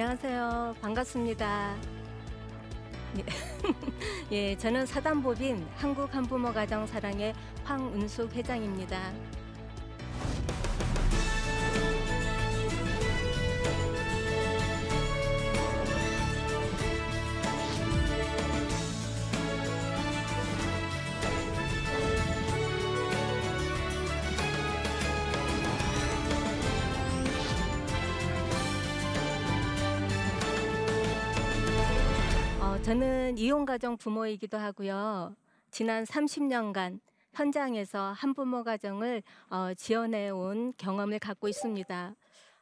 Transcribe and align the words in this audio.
안녕하세요. 0.00 0.76
반갑습니다. 0.80 1.74
예, 3.18 3.24
예 4.30 4.56
저는 4.56 4.86
사단법인 4.86 5.66
한국한부모가정사랑의 5.74 7.34
황은숙 7.64 8.32
회장입니다. 8.32 9.12
저는 32.88 33.36
이혼가정 33.36 33.98
부모이기도 33.98 34.56
하고요. 34.56 35.36
지난 35.70 36.04
30년간 36.04 37.00
현장에서 37.34 38.12
한부모 38.12 38.64
가정을 38.64 39.22
어, 39.50 39.74
지원해 39.74 40.30
온 40.30 40.72
경험을 40.78 41.18
갖고 41.18 41.48
있습니다. 41.48 42.14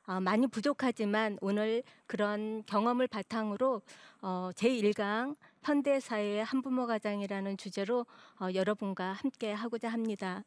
어, 0.09 0.21
많이 0.21 0.49
부족하지만 0.49 1.39
오늘 1.41 1.85
그런 2.09 2.65
경험을 2.67 3.07
바탕으로 3.07 3.83
어, 4.21 4.51
제1강 4.57 5.37
현대사회의 5.63 6.43
한부모 6.43 6.89
가정이라는 6.89 7.57
주제로 7.57 8.05
어, 8.41 8.49
여러분과 8.53 9.13
함께 9.13 9.53
하고자 9.53 9.91
합니다. 9.91 10.43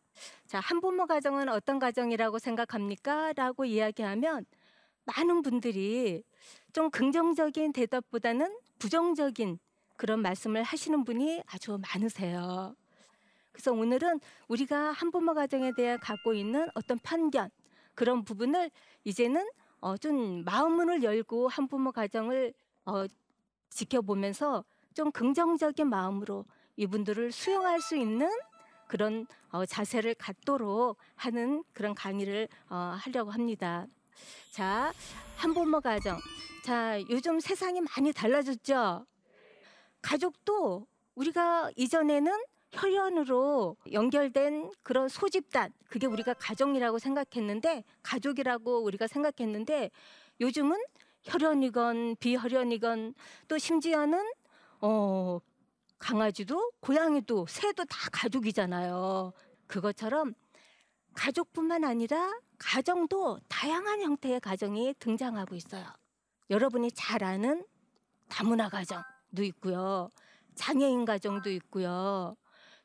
자, 0.45 0.59
한부모 0.59 1.05
가정은 1.05 1.47
어떤 1.47 1.79
가정이라고 1.79 2.37
생각합니까? 2.39 3.31
라고 3.31 3.63
이야기하면 3.63 4.45
많은 5.05 5.41
분들이 5.41 6.25
좀 6.73 6.91
긍정적인 6.91 7.71
대답보다는 7.71 8.57
부정적인 8.77 9.57
그런 9.99 10.21
말씀을 10.21 10.63
하시는 10.63 11.03
분이 11.03 11.43
아주 11.45 11.77
많으세요. 11.77 12.73
그래서 13.51 13.73
오늘은 13.73 14.21
우리가 14.47 14.93
한부모 14.93 15.33
가정에 15.33 15.73
대해 15.75 15.97
갖고 15.97 16.33
있는 16.33 16.69
어떤 16.73 16.97
편견 16.99 17.49
그런 17.95 18.23
부분을 18.23 18.71
이제는 19.03 19.45
어, 19.81 19.97
좀 19.97 20.45
마음문을 20.45 21.03
열고 21.03 21.49
한부모 21.49 21.91
가정을 21.91 22.53
어, 22.85 23.05
지켜보면서 23.71 24.63
좀 24.93 25.11
긍정적인 25.11 25.89
마음으로 25.89 26.45
이분들을 26.77 27.33
수용할 27.33 27.81
수 27.81 27.97
있는 27.97 28.29
그런 28.87 29.27
어, 29.49 29.65
자세를 29.65 30.15
갖도록 30.15 30.97
하는 31.15 31.61
그런 31.73 31.93
강의를 31.93 32.47
어, 32.69 32.95
하려고 32.97 33.31
합니다. 33.31 33.85
자, 34.51 34.93
한부모 35.35 35.81
가정. 35.81 36.17
자, 36.63 37.01
요즘 37.09 37.41
세상이 37.41 37.81
많이 37.81 38.13
달라졌죠? 38.13 39.05
가족도 40.01 40.87
우리가 41.15 41.71
이전에는 41.75 42.31
혈연으로 42.71 43.77
연결된 43.91 44.71
그런 44.83 45.09
소집단 45.09 45.73
그게 45.89 46.07
우리가 46.07 46.33
가정이라고 46.35 46.99
생각했는데 46.99 47.83
가족이라고 48.03 48.83
우리가 48.83 49.07
생각했는데 49.07 49.89
요즘은 50.39 50.81
혈연이건 51.23 52.17
비혈연이건 52.19 53.15
또 53.47 53.57
심지어는 53.57 54.31
어 54.81 55.39
강아지도 55.97 56.71
고양이도 56.79 57.47
새도 57.47 57.85
다 57.85 58.09
가족이잖아요. 58.11 59.33
그것처럼 59.67 60.33
가족뿐만 61.13 61.83
아니라 61.83 62.31
가정도 62.57 63.39
다양한 63.49 64.01
형태의 64.01 64.39
가정이 64.39 64.93
등장하고 64.99 65.55
있어요. 65.55 65.85
여러분이 66.49 66.91
잘 66.93 67.23
아는 67.23 67.65
다문화 68.29 68.69
가정 68.69 69.01
도 69.01 69.18
있고요. 69.43 70.09
장애인 70.55 71.05
가정도 71.05 71.49
있고요. 71.51 72.35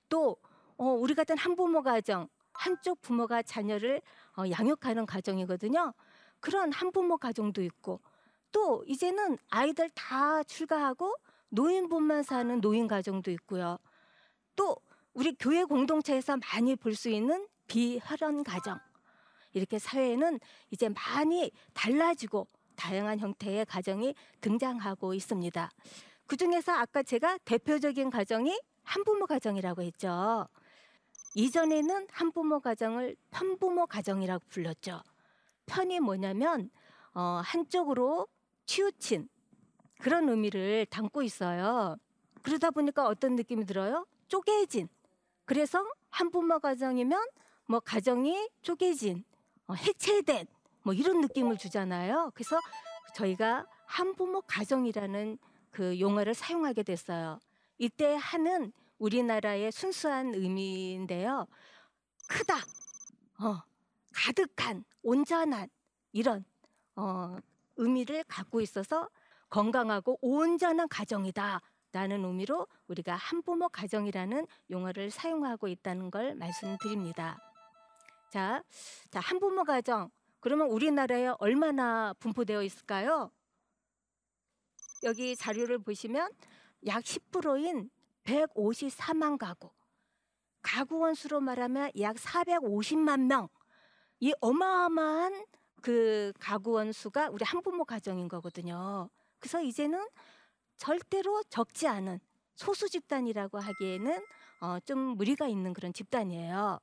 또 0.09 0.37
어, 0.77 0.85
우리 0.87 1.15
같은 1.15 1.37
한부모 1.37 1.83
가정, 1.83 2.29
한쪽 2.53 3.01
부모가 3.01 3.43
자녀를 3.43 4.01
어, 4.37 4.45
양육하는 4.51 5.07
가정이거든요. 5.07 5.93
그런 6.41 6.73
한부모 6.73 7.17
가정도 7.19 7.63
있고 7.63 8.01
또 8.53 8.85
이제는 8.87 9.39
아이들 9.51 9.91
다 9.91 10.43
출가하고 10.45 11.15
노인분만 11.49 12.23
사는 12.23 12.61
노인 12.61 12.87
가정도 12.87 13.31
있고요. 13.33 13.79
또 14.57 14.77
우리 15.15 15.35
교회 15.35 15.65
공동체에서 15.65 16.37
많이 16.37 16.77
볼 16.77 16.95
수 16.95 17.09
있는 17.09 17.47
비혈연 17.67 18.45
가정. 18.45 18.79
이렇게 19.53 19.79
사회에는 19.79 20.41
이제 20.71 20.89
많이 20.89 21.51
달라지고 21.73 22.47
다양한 22.77 23.21
형태의 23.21 23.67
가정이 23.67 24.15
등장하고 24.41 25.15
있습니다. 25.15 25.71
그 26.27 26.37
중에서 26.37 26.73
아까 26.73 27.03
제가 27.03 27.39
대표적인 27.45 28.11
가정이 28.11 28.59
한부모 28.85 29.27
가정이라고 29.27 29.83
했죠. 29.83 30.47
이전에는 31.35 32.07
한부모 32.11 32.61
가정을 32.61 33.17
편부모 33.31 33.87
가정이라고 33.87 34.45
불렀죠. 34.49 35.03
편이 35.67 36.01
뭐냐면 36.01 36.71
어, 37.15 37.41
한쪽으로 37.45 38.29
치우친 38.67 39.29
그런 40.01 40.29
의미를 40.29 40.87
담고 40.87 41.23
있어요. 41.23 41.97
그러다 42.43 42.71
보니까 42.71 43.07
어떤 43.07 43.37
느낌이 43.37 43.65
들어요? 43.65 44.07
쪼개진. 44.29 44.89
그래서 45.45 45.85
한부모 46.11 46.59
가정이면 46.61 47.27
뭐 47.67 47.81
가정이 47.81 48.51
쪼개진, 48.63 49.25
어, 49.67 49.75
해체된 49.75 50.47
뭐 50.83 50.93
이런 50.93 51.21
느낌을 51.21 51.57
주잖아요. 51.57 52.31
그래서 52.35 52.59
저희가 53.15 53.67
한부모 53.87 54.43
가정이라는 54.43 55.39
그 55.75 55.99
용어를 55.99 56.35
사용하게 56.35 56.85
됐어요. 56.85 57.41
이때 57.79 58.17
한은 58.19 58.73
우리나라의 58.99 59.73
순수한 59.73 60.33
의미인데요. 60.35 61.49
크다, 62.29 62.59
어, 63.41 63.61
가득한, 64.15 64.85
온전한 65.03 65.69
이런 66.13 66.45
어, 66.95 67.37
의미를 67.77 68.23
갖고 68.29 68.61
있어서 68.61 69.11
건강하고 69.51 70.19
온전한 70.23 70.89
가정이다. 70.89 71.61
라는 71.93 72.25
의미로 72.25 72.67
우리가 72.89 73.15
한부모 73.15 73.69
가정이라는 73.69 74.47
용어를 74.71 75.11
사용하고 75.11 75.69
있다는 75.69 76.11
걸 76.11 76.35
말씀드립니다. 76.35 77.39
자, 78.31 78.63
자, 79.11 79.21
한부모 79.21 79.65
가정. 79.65 80.11
그러면 80.41 80.69
우리나라에 80.69 81.35
얼마나 81.39 82.13
분포되어 82.19 82.63
있을까요? 82.63 83.31
여기 85.05 85.37
자료를 85.37 85.79
보시면 85.79 86.31
약 86.87 87.05
10%인 87.05 87.91
154만 88.25 89.39
가구, 89.39 89.71
가구 90.63 90.99
원수로 90.99 91.41
말하면 91.41 91.91
약 92.01 92.17
450만 92.17 93.27
명, 93.27 93.49
이 94.21 94.33
어마어마한 94.41 95.45
그 95.83 96.33
가구 96.41 96.73
원수가 96.73 97.29
우리 97.29 97.45
한부모 97.45 97.85
가정인 97.85 98.29
거거든요. 98.29 99.11
그래서 99.39 99.61
이제는 99.61 100.07
절대로 100.79 101.43
적지 101.51 101.87
않은 101.87 102.19
소수 102.55 102.89
집단이라고 102.89 103.59
하기에는 103.59 104.25
어, 104.61 104.81
좀 104.81 104.99
무리가 104.99 105.47
있는 105.47 105.75
그런 105.75 105.93
집단이에요. 105.93 106.81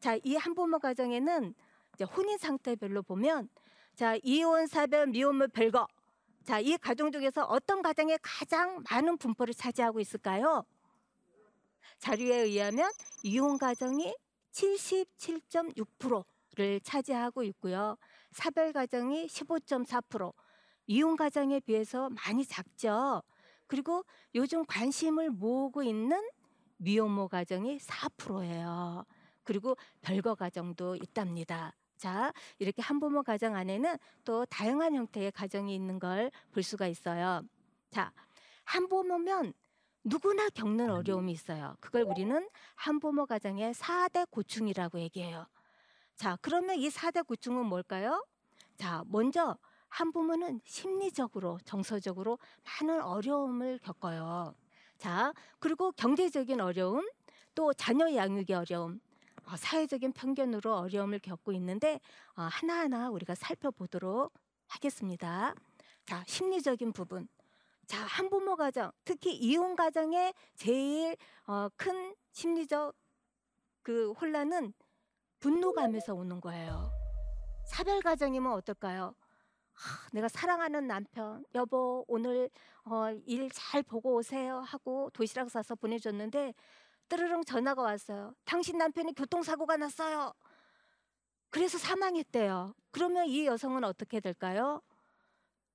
자, 0.00 0.16
이 0.24 0.36
한부모 0.36 0.78
가정에는 0.78 1.54
이제 1.94 2.04
혼인 2.04 2.38
상태별로 2.38 3.02
보면 3.02 3.50
자 3.94 4.16
이혼, 4.22 4.66
사별, 4.66 5.08
미혼물 5.08 5.48
별거 5.48 5.86
자, 6.44 6.58
이 6.58 6.76
가정 6.78 7.12
중에서 7.12 7.44
어떤 7.44 7.82
가정에 7.82 8.18
가장 8.22 8.82
많은 8.90 9.18
분포를 9.18 9.52
차지하고 9.54 10.00
있을까요? 10.00 10.64
자료에 11.98 12.40
의하면 12.42 12.90
이혼 13.22 13.58
가정이 13.58 14.16
77.6%를 14.52 16.80
차지하고 16.80 17.42
있고요. 17.44 17.96
사별 18.32 18.72
가정이 18.72 19.26
15.4%, 19.26 20.32
이혼 20.86 21.16
가정에 21.16 21.60
비해서 21.60 22.08
많이 22.10 22.46
작죠. 22.46 23.22
그리고 23.66 24.04
요즘 24.34 24.64
관심을 24.66 25.30
모으고 25.30 25.82
있는 25.82 26.20
미혼모 26.78 27.28
가정이 27.28 27.78
4%예요. 27.78 29.04
그리고 29.44 29.76
별거 30.00 30.34
가정도 30.34 30.96
있답니다. 30.96 31.74
자, 32.00 32.32
이렇게 32.58 32.80
한부모 32.82 33.22
가정 33.22 33.54
안에는 33.56 33.96
또 34.24 34.46
다양한 34.46 34.94
형태의 34.94 35.32
가정이 35.32 35.74
있는 35.74 35.98
걸 35.98 36.30
볼 36.52 36.62
수가 36.62 36.86
있어요. 36.86 37.42
자, 37.90 38.12
한부모면 38.64 39.52
누구나 40.04 40.48
겪는 40.48 40.90
어려움이 40.90 41.30
있어요. 41.32 41.76
그걸 41.80 42.02
우리는 42.02 42.48
한부모 42.76 43.26
가정의 43.26 43.74
4대 43.74 44.24
고충이라고 44.30 44.98
얘기해요. 45.00 45.46
자, 46.16 46.36
그러면 46.42 46.76
이 46.78 46.90
4대 46.90 47.22
고충은 47.22 47.66
뭘까요? 47.66 48.24
자, 48.76 49.04
먼저 49.06 49.58
한부모는 49.88 50.60
심리적으로, 50.64 51.58
정서적으로 51.64 52.38
많은 52.64 53.02
어려움을 53.02 53.78
겪어요. 53.80 54.54
자, 54.98 55.32
그리고 55.58 55.92
경제적인 55.92 56.60
어려움, 56.60 57.08
또 57.54 57.72
자녀 57.74 58.14
양육의 58.14 58.56
어려움, 58.56 58.94
어, 58.94 59.09
사회적인 59.56 60.12
편견으로 60.12 60.76
어려움을 60.76 61.18
겪고 61.18 61.52
있는데 61.52 62.00
어, 62.36 62.42
하나하나 62.42 63.10
우리가 63.10 63.34
살펴보도록 63.34 64.32
하겠습니다. 64.68 65.54
자, 66.06 66.24
심리적인 66.26 66.92
부분. 66.92 67.28
자, 67.86 68.04
한부모 68.04 68.56
가정, 68.56 68.92
특히 69.04 69.34
이혼 69.34 69.74
가정의 69.74 70.32
제일 70.54 71.16
어, 71.46 71.68
큰 71.76 72.14
심리적 72.32 72.94
그 73.82 74.12
혼란은 74.12 74.72
분노감에서 75.40 76.14
오는 76.14 76.40
거예요. 76.40 76.92
사별 77.66 78.00
가정이면 78.00 78.52
어떨까요? 78.52 79.14
하, 79.72 80.08
내가 80.12 80.28
사랑하는 80.28 80.86
남편, 80.86 81.44
여보 81.54 82.04
오늘 82.08 82.50
어, 82.84 83.10
일 83.26 83.48
잘 83.52 83.82
보고 83.82 84.14
오세요 84.14 84.58
하고 84.60 85.10
도시락 85.12 85.50
싸서 85.50 85.74
보내줬는데 85.76 86.54
뜨르릉 87.10 87.44
전화가 87.44 87.82
왔어요. 87.82 88.34
당신 88.44 88.78
남편이 88.78 89.14
교통사고가 89.14 89.76
났어요. 89.76 90.32
그래서 91.50 91.76
사망했대요. 91.76 92.74
그러면 92.92 93.26
이 93.26 93.46
여성은 93.46 93.82
어떻게 93.84 94.20
될까요? 94.20 94.80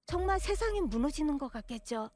정말 0.06 0.40
세상이 0.40 0.82
무너지는 0.82 1.38
것 1.38 1.50
같겠죠. 1.52 2.10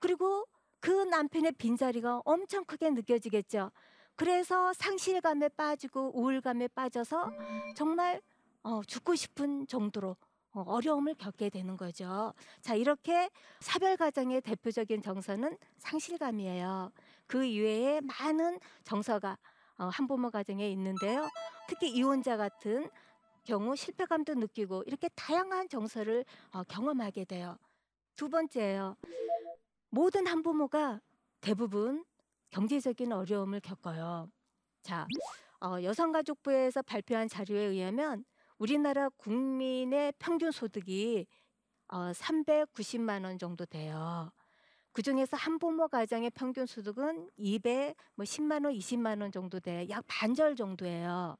그리고 0.00 0.46
그 0.80 0.90
남편의 0.90 1.52
빈자리가 1.52 2.22
엄청 2.24 2.64
크게 2.64 2.90
느껴지겠죠. 2.90 3.70
그래서 4.16 4.72
상실감에 4.72 5.50
빠지고 5.50 6.18
우울감에 6.18 6.68
빠져서 6.68 7.30
정말 7.76 8.20
어, 8.64 8.82
죽고 8.82 9.14
싶은 9.14 9.68
정도로 9.68 10.16
어, 10.56 10.62
어려움을 10.66 11.14
겪게 11.14 11.50
되는 11.50 11.76
거죠. 11.76 12.32
자, 12.62 12.74
이렇게 12.74 13.28
사별 13.60 13.98
가정의 13.98 14.40
대표적인 14.40 15.02
정서는 15.02 15.58
상실감이에요. 15.76 16.92
그 17.26 17.44
이외에 17.44 18.00
많은 18.00 18.58
정서가 18.84 19.36
어, 19.76 19.84
한부모 19.88 20.30
가정에 20.30 20.66
있는데요. 20.70 21.28
특히 21.68 21.90
이혼자 21.90 22.38
같은 22.38 22.88
경우 23.44 23.76
실패감도 23.76 24.34
느끼고 24.34 24.84
이렇게 24.86 25.10
다양한 25.10 25.68
정서를 25.68 26.24
어, 26.52 26.62
경험하게 26.64 27.26
돼요. 27.26 27.58
두 28.16 28.30
번째예요. 28.30 28.96
모든 29.90 30.26
한부모가 30.26 31.02
대부분 31.42 32.02
경제적인 32.48 33.12
어려움을 33.12 33.60
겪어요. 33.60 34.30
자, 34.82 35.06
어, 35.60 35.82
여성가족부에서 35.82 36.80
발표한 36.80 37.28
자료에 37.28 37.62
의하면 37.66 38.24
우리나라 38.58 39.08
국민의 39.10 40.14
평균 40.18 40.50
소득이 40.50 41.26
어, 41.88 42.12
390만 42.12 43.24
원 43.24 43.38
정도 43.38 43.66
돼요. 43.66 44.32
그 44.92 45.02
중에서 45.02 45.36
한부모 45.36 45.88
가정의 45.88 46.30
평균 46.30 46.64
소득은 46.66 47.28
200, 47.36 47.94
뭐 48.14 48.24
10만 48.24 48.64
원, 48.64 48.72
20만 48.72 49.20
원 49.20 49.30
정도 49.30 49.60
돼. 49.60 49.86
약 49.90 50.04
반절 50.06 50.56
정도예요. 50.56 51.36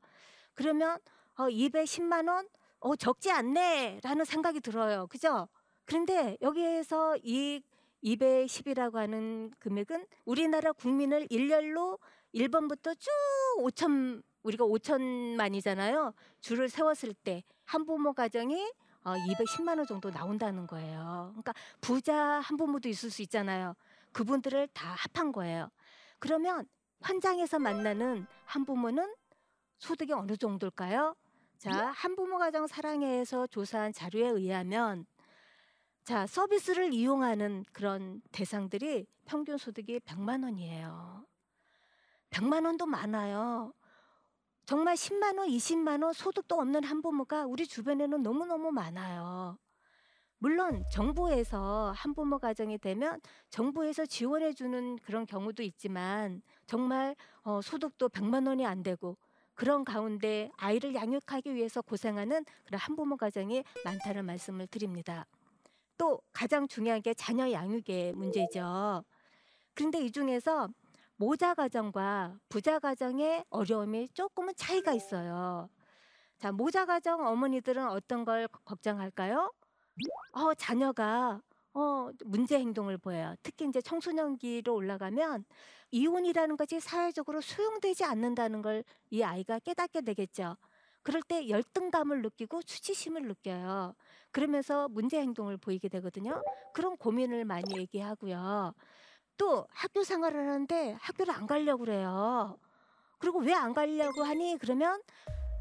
그러면 0.54 0.98
어, 1.36 1.48
210만 1.48 2.28
원? 2.28 2.48
어, 2.80 2.94
적지 2.94 3.30
않네라는 3.30 4.24
생각이 4.24 4.60
들어요. 4.60 5.06
그죠? 5.06 5.48
그런데 5.86 6.36
여기에서 6.42 7.16
이 7.22 7.62
210이라고 8.04 8.94
하는 8.94 9.50
금액은 9.58 10.06
우리나라 10.26 10.72
국민을 10.72 11.26
일렬로 11.30 11.98
1번부터 12.34 12.98
쭉 12.98 13.10
5천 13.58 14.22
우리가 14.42 14.64
5천만이잖아요. 14.64 16.14
줄을 16.40 16.68
세웠을 16.68 17.14
때 17.14 17.42
한부모 17.64 18.12
가정이 18.12 18.72
어, 19.04 19.14
210만 19.14 19.78
원 19.78 19.86
정도 19.86 20.10
나온다는 20.10 20.66
거예요. 20.66 21.28
그러니까 21.32 21.52
부자 21.80 22.16
한부모도 22.40 22.88
있을 22.88 23.10
수 23.10 23.22
있잖아요. 23.22 23.74
그분들을 24.12 24.68
다 24.68 24.96
합한 25.12 25.32
거예요. 25.32 25.68
그러면 26.18 26.66
현장에서 27.02 27.58
만나는 27.58 28.26
한부모는 28.44 29.14
소득이 29.78 30.12
어느 30.12 30.36
정도일까요? 30.36 31.14
자, 31.58 31.70
한부모 31.92 32.38
가정 32.38 32.66
사랑회에서 32.66 33.46
조사한 33.46 33.92
자료에 33.92 34.28
의하면 34.28 35.06
자, 36.04 36.26
서비스를 36.26 36.92
이용하는 36.92 37.64
그런 37.72 38.22
대상들이 38.32 39.06
평균 39.24 39.58
소득이 39.58 40.00
100만 40.00 40.44
원이에요. 40.44 41.24
100만 42.36 42.66
원도 42.66 42.84
많아요. 42.84 43.72
정말 44.66 44.94
10만 44.94 45.38
원, 45.38 45.48
20만 45.48 46.04
원 46.04 46.12
소득도 46.12 46.56
없는 46.56 46.84
한부모가 46.84 47.46
우리 47.46 47.66
주변에는 47.66 48.22
너무너무 48.22 48.72
많아요. 48.72 49.56
물론 50.38 50.84
정부에서 50.92 51.94
한부모 51.96 52.38
가정이 52.38 52.76
되면 52.76 53.20
정부에서 53.48 54.04
지원해 54.04 54.52
주는 54.52 54.96
그런 54.98 55.24
경우도 55.24 55.62
있지만 55.62 56.42
정말 56.66 57.16
어, 57.42 57.62
소득도 57.62 58.10
100만 58.10 58.46
원이 58.46 58.66
안 58.66 58.82
되고 58.82 59.16
그런 59.54 59.82
가운데 59.82 60.50
아이를 60.58 60.94
양육하기 60.94 61.54
위해서 61.54 61.80
고생하는 61.80 62.44
그런 62.66 62.78
한부모 62.78 63.16
가정이 63.16 63.64
많다는 63.82 64.26
말씀을 64.26 64.66
드립니다. 64.66 65.26
또 65.96 66.20
가장 66.34 66.68
중요한 66.68 67.00
게 67.00 67.14
자녀 67.14 67.50
양육의 67.50 68.12
문제죠. 68.12 69.02
그런데 69.72 70.04
이 70.04 70.10
중에서 70.10 70.68
모자 71.16 71.54
가정과 71.54 72.38
부자 72.48 72.78
가정의 72.78 73.44
어려움이 73.50 74.08
조금은 74.10 74.54
차이가 74.56 74.92
있어요. 74.92 75.68
자, 76.38 76.52
모자 76.52 76.86
가정 76.86 77.26
어머니들은 77.26 77.88
어떤 77.88 78.24
걸 78.24 78.48
걱정할까요? 78.64 79.52
어, 80.32 80.54
자녀가 80.54 81.42
어, 81.74 82.10
문제 82.26 82.58
행동을 82.58 82.98
보여요. 82.98 83.34
특히 83.42 83.66
이제 83.68 83.80
청소년기로 83.82 84.74
올라가면 84.74 85.44
이혼이라는 85.92 86.56
것이 86.56 86.80
사회적으로 86.80 87.40
수용되지 87.40 88.04
않는다는 88.04 88.62
걸 88.62 88.84
이 89.10 89.22
아이가 89.24 89.58
깨닫게 89.60 90.02
되겠죠. 90.02 90.56
그럴 91.02 91.22
때 91.22 91.48
열등감을 91.48 92.22
느끼고 92.22 92.62
수치심을 92.66 93.22
느껴요. 93.28 93.94
그러면서 94.32 94.88
문제 94.88 95.20
행동을 95.20 95.56
보이게 95.58 95.88
되거든요. 95.88 96.44
그런 96.72 96.96
고민을 96.96 97.44
많이 97.44 97.76
얘기하고요. 97.78 98.74
또 99.36 99.66
학교 99.70 100.02
생활을 100.02 100.48
하는데 100.48 100.96
학교를 101.00 101.34
안 101.34 101.46
가려고 101.46 101.84
그래요. 101.84 102.58
그리고 103.18 103.40
왜 103.40 103.52
안 103.54 103.74
가려고 103.74 104.22
하니? 104.24 104.56
그러면 104.60 105.02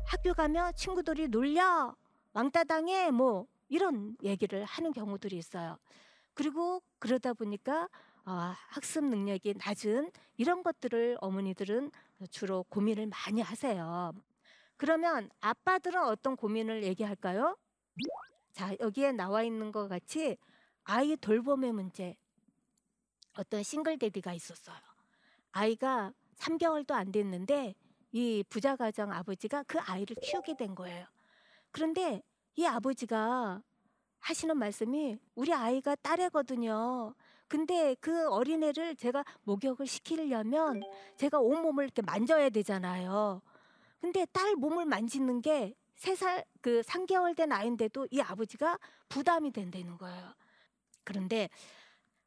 학교 0.08 0.34
가면 0.34 0.74
친구들이 0.76 1.28
놀려, 1.30 1.96
왕따 2.34 2.66
당해, 2.66 3.12
뭐 3.12 3.48
이런 3.70 4.16
얘기를 4.24 4.64
하는 4.66 4.92
경우들이 4.94 5.38
있어요. 5.38 5.78
그리고 6.34 6.82
그러다 7.00 7.34
보니까 7.34 7.88
어, 8.26 8.54
학습 8.70 9.06
능력이 9.06 9.56
낮은 9.66 10.12
이런 10.38 10.64
것들을 10.64 11.18
어머니들은 11.22 11.92
주로 12.32 12.64
고민을 12.70 13.08
많이 13.08 13.42
하세요. 13.42 14.12
그러면 14.78 15.30
아빠들은 15.42 16.04
어떤 16.04 16.36
고민을 16.36 16.84
얘기할까요? 16.84 17.58
자, 18.54 18.76
여기에 18.80 19.14
나와 19.14 19.44
있는 19.44 19.72
것 19.72 19.88
같이 19.88 20.38
아이 20.84 21.16
돌봄의 21.18 21.72
문제. 21.74 22.16
어떤 23.38 23.64
싱글 23.64 23.98
데디가 23.98 24.34
있었어요. 24.34 24.78
아이가 25.52 26.12
3개월도 26.38 26.92
안 26.92 27.12
됐는데 27.12 27.76
이 28.12 28.44
부자 28.50 28.76
가정 28.76 29.12
아버지가 29.12 29.64
그 29.64 29.80
아이를 29.80 30.16
키우게 30.22 30.56
된 30.58 30.76
거예요. 30.76 31.06
그런데 31.72 32.22
이 32.56 32.66
아버지가 32.66 33.62
하시는 34.20 34.58
말씀이 34.58 35.18
우리 35.36 35.54
아이가 35.54 35.96
딸애거든요. 35.96 37.14
근데 37.48 37.96
그 38.00 38.28
어린애를 38.30 38.96
제가 38.96 39.24
목욕을 39.44 39.86
시키려면 39.86 40.82
제가 41.18 41.40
온 41.40 41.62
몸을 41.62 41.84
이렇게 41.86 42.02
만져야 42.02 42.50
되잖아요. 42.50 43.42
근데 44.02 44.26
딸 44.26 44.56
몸을 44.56 44.86
만지는 44.86 45.42
게 45.42 45.76
세 45.96 46.16
살그 46.16 46.82
3개월 46.82 47.36
된 47.36 47.52
아이인데도 47.52 48.08
이 48.12 48.22
아버지가 48.22 48.78
부담이 49.10 49.52
된다는 49.52 49.98
거예요. 49.98 50.34
그런데 51.04 51.50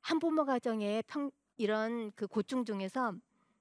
한부모 0.01 0.45
가정의 0.45 1.03
평, 1.07 1.31
이런 1.57 2.13
그 2.13 2.27
고충 2.27 2.65
중에서 2.65 3.15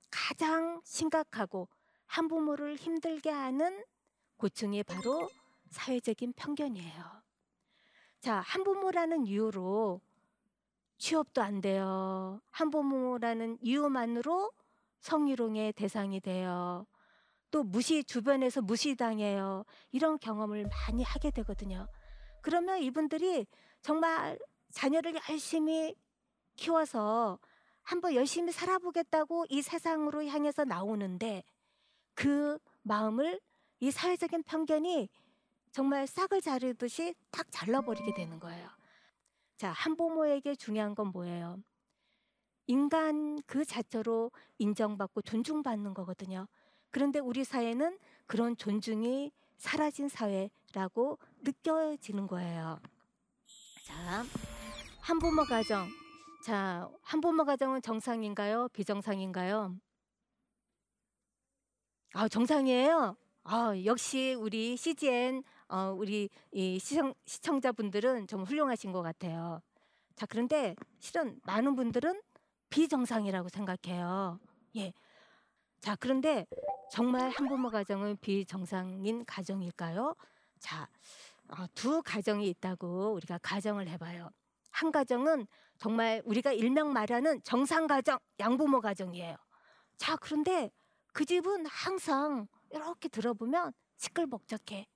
가장 0.10 0.82
심각하고 0.84 1.68
한부모를 2.06 2.76
힘들게 2.76 3.30
하는 3.30 3.84
고충이 4.38 4.84
바로 4.84 5.30
사회적인 5.70 6.34
편견이에요. 6.34 7.04
자, 8.22 8.40
한부모라는 8.40 9.26
이유로 9.26 10.02
취업도 10.98 11.42
안 11.42 11.62
돼요. 11.62 12.42
한부모라는 12.52 13.58
이유만으로 13.62 14.52
성희롱의 15.00 15.74
대상이 15.74 16.20
돼요. 16.20 16.88
또 17.52 17.64
무시 17.64 18.04
주변에서 18.04 18.62
무시당해요. 18.62 19.64
이런 19.92 20.18
경험을 20.20 20.68
많이 20.68 21.04
하게 21.04 21.32
되거든요. 21.32 21.88
그러면 22.42 22.80
이분들이 22.80 23.46
정말 23.82 24.38
자녀를 24.72 25.16
열심히 25.30 25.96
키워서 26.58 27.40
한번 27.84 28.14
열심히 28.14 28.52
살아보겠다고 28.52 29.46
이 29.50 29.62
세상으로 29.62 30.26
향해서 30.26 30.66
나오는데 30.66 31.44
그 32.14 32.60
마음을 32.82 33.40
이 33.80 33.92
사회적인 33.92 34.44
편견이 34.44 35.08
정말 35.72 36.08
싹을 36.08 36.42
자르듯이 36.42 37.16
딱 37.32 37.48
잘라버리게 37.52 38.14
되는 38.14 38.40
거예요. 38.40 38.68
자, 39.56 39.72
한부모에게 39.72 40.56
중요한 40.56 40.96
건 40.96 41.08
뭐예요? 41.08 41.60
인간 42.66 43.42
그 43.46 43.64
자체로 43.64 44.32
인정받고 44.58 45.22
존중받는 45.22 45.94
거거든요. 45.94 46.48
그런데 46.92 47.20
우리 47.20 47.44
사회는 47.44 47.98
그런 48.26 48.58
존중이 48.58 49.32
사라진 49.58 50.10
사회라고 50.10 51.20
느껴지는 51.42 52.28
거예요. 52.28 52.80
자, 53.86 54.24
한부모 55.02 55.46
가정. 55.46 55.88
자, 56.48 56.90
한부모 57.02 57.44
가정은 57.44 57.82
정상인가요? 57.82 58.70
비정상인가요? 58.70 59.76
아, 62.14 62.30
정상이에요. 62.30 63.18
아, 63.44 63.74
역시 63.84 64.34
우리 64.40 64.78
CGN 64.78 65.44
어, 65.68 65.94
우리 65.94 66.30
이 66.54 66.80
시청, 66.80 67.14
시청자분들은 67.26 68.28
좀 68.28 68.44
훌륭하신 68.46 68.94
것 68.94 69.02
같아요. 69.02 69.62
자, 70.16 70.26
그런데 70.26 70.74
실은 71.00 71.38
많은 71.44 71.76
분들은 71.76 72.22
비정상이라고 72.70 73.50
생각해요. 73.50 74.40
예. 74.78 74.94
자, 75.82 75.98
그런데 75.98 76.46
정말 76.90 77.30
한부모 77.30 77.72
가정은 77.72 78.16
비정상인 78.22 79.26
가정일까요? 79.26 80.16
자, 80.60 80.88
어, 81.50 81.66
두 81.76 82.02
가정이 82.02 82.48
있다고 82.48 83.16
우리가 83.16 83.38
가정을 83.40 83.90
해봐요. 83.90 84.30
한 84.78 84.92
가정은 84.92 85.48
정말 85.80 86.22
우리가 86.24 86.52
일명 86.52 86.94
말하는 86.94 87.42
정상 87.44 87.88
가정, 87.88 88.20
양부모 88.40 88.80
가정이에요. 88.80 89.36
자, 89.98 90.16
그런데 90.18 90.72
그 91.14 91.26
집은 91.26 91.66
항상 91.66 92.48
이렇게 92.72 93.10
들어보면 93.10 93.74
시끌벅적해. 93.98 94.88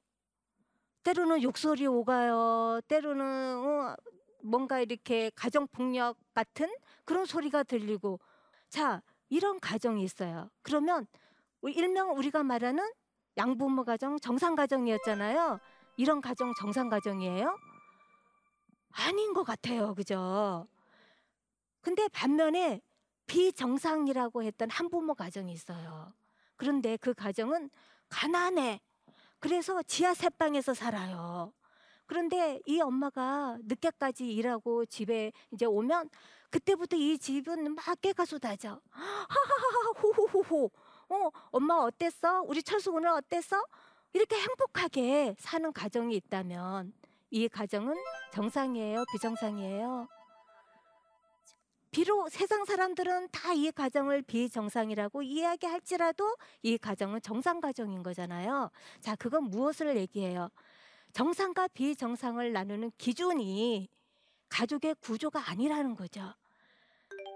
때로는 1.02 1.42
욕설이 1.42 1.88
오가요. 1.88 2.82
때로는 2.88 3.58
어, 3.58 3.96
뭔가 4.44 4.80
이렇게 4.82 5.32
가정 5.36 5.68
폭력 5.72 6.16
같은 6.36 6.72
그런 7.04 7.26
소리가 7.26 7.64
들리고 7.64 8.20
자 8.70 9.02
이런 9.30 9.60
가정이 9.60 10.04
있어요. 10.04 10.52
그러면 10.62 11.08
일명 11.64 12.16
우리가 12.16 12.44
말하는 12.44 12.88
양부모 13.36 13.86
가정 13.86 14.20
정상 14.20 14.54
가정이었잖아요. 14.54 15.60
이런 15.98 16.22
가정 16.22 16.54
정상 16.60 16.88
가정이에요? 16.90 17.58
아닌 18.92 19.34
것 19.34 19.44
같아요. 19.44 19.94
그죠? 19.96 20.68
근데 21.82 22.08
반면에 22.10 22.82
비정상이라고 23.28 24.44
했던 24.44 24.70
한부모 24.70 25.16
가정이 25.16 25.52
있어요. 25.54 26.14
그런데 26.58 26.98
그 26.98 27.14
가정은 27.14 27.70
가난해. 28.10 28.82
그래서 29.40 29.82
지하 29.84 30.14
셋방에서 30.14 30.74
살아요. 30.74 31.54
그런데 32.06 32.60
이 32.66 32.82
엄마가 32.82 33.58
늦게까지 33.64 34.32
일하고 34.34 34.86
집에 34.86 35.32
이제 35.52 35.66
오면 35.66 36.10
그때부터 36.50 36.98
이 36.98 37.18
집은 37.18 37.74
막 37.74 38.02
깨가 38.02 38.26
쏟아져. 38.26 38.82
하하하하 38.90 39.92
호호호호. 40.02 40.72
어, 41.10 41.30
엄마 41.52 41.76
어땠어? 41.76 42.42
우리 42.42 42.62
철수 42.62 42.92
오늘 42.92 43.10
어땠어? 43.10 43.64
이렇게 44.14 44.36
행복하게 44.36 45.36
사는 45.40 45.72
가정이 45.72 46.16
있다면 46.18 46.94
이 47.32 47.48
가정은 47.48 47.96
정상이에요, 48.34 49.06
비정상이에요? 49.12 50.08
비록 51.92 52.30
세상 52.30 52.64
사람들은 52.66 53.30
다 53.32 53.54
이 53.54 53.70
가정을 53.72 54.22
비정상이라고 54.22 55.24
이야기할지라도 55.24 56.36
이 56.62 56.78
가정은 56.78 57.22
정상 57.22 57.60
가정인 57.60 58.02
거잖아요. 58.04 58.70
자, 59.02 59.16
그건 59.16 59.46
무엇을 59.46 59.98
얘기해요? 59.98 60.50
정상과 61.14 61.68
비정상을 61.70 62.52
나누는 62.54 62.92
기준이 62.98 63.90
가족의 64.50 64.96
구조가 65.02 65.50
아니라는 65.50 65.96
거죠. 65.96 66.34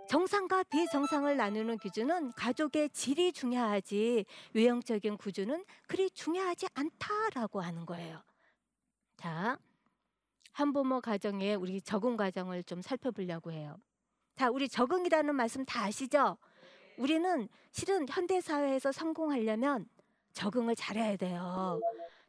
정상과 0.09 0.63
비정상을 0.63 1.35
나누는 1.35 1.77
기준은 1.79 2.31
가족의 2.33 2.89
질이 2.91 3.33
중요하지 3.33 4.25
외형적인 4.53 5.17
구조는 5.17 5.65
그리 5.87 6.09
중요하지 6.11 6.67
않다라고 6.73 7.59
하는 7.61 7.85
거예요. 7.85 8.23
자, 9.17 9.57
한부모 10.55 11.01
가정에 11.01 11.53
우리 11.53 11.81
적응 11.81 12.15
과정을 12.15 12.63
좀 12.63 12.81
살펴보려고 12.81 13.51
해요. 13.51 13.75
자, 14.37 14.49
우리 14.49 14.69
적응이라는 14.69 15.35
말씀 15.35 15.65
다 15.65 15.83
아시죠? 15.83 16.37
우리는 16.97 17.49
실은 17.71 18.05
현대 18.07 18.39
사회에서 18.39 18.93
성공하려면 18.93 19.85
적응을 20.31 20.77
잘해야 20.77 21.17
돼요. 21.17 21.81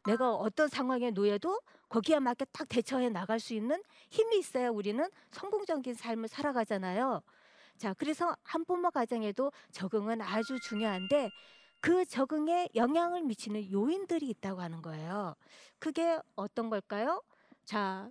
내가 0.05 0.33
어떤 0.35 0.67
상황에 0.67 1.09
놓여도 1.11 1.61
거기에 1.87 2.19
맞게 2.19 2.47
딱 2.51 2.67
대처해 2.67 3.07
나갈 3.07 3.39
수 3.39 3.53
있는 3.53 3.81
힘이 4.09 4.39
있어야 4.39 4.71
우리는 4.71 5.09
성공적인 5.31 5.93
삶을 5.93 6.27
살아가잖아요. 6.27 7.21
자, 7.77 7.93
그래서 7.93 8.35
한부모 8.43 8.91
가정에도 8.91 9.53
적응은 9.71 10.21
아주 10.21 10.59
중요한데 10.59 11.29
그 11.79 12.03
적응에 12.03 12.67
영향을 12.75 13.23
미치는 13.23 13.71
요인들이 13.71 14.27
있다고 14.27 14.59
하는 14.59 14.81
거예요. 14.81 15.35
그게 15.79 16.19
어떤 16.35 16.69
걸까요? 16.69 17.23
자, 17.67 18.09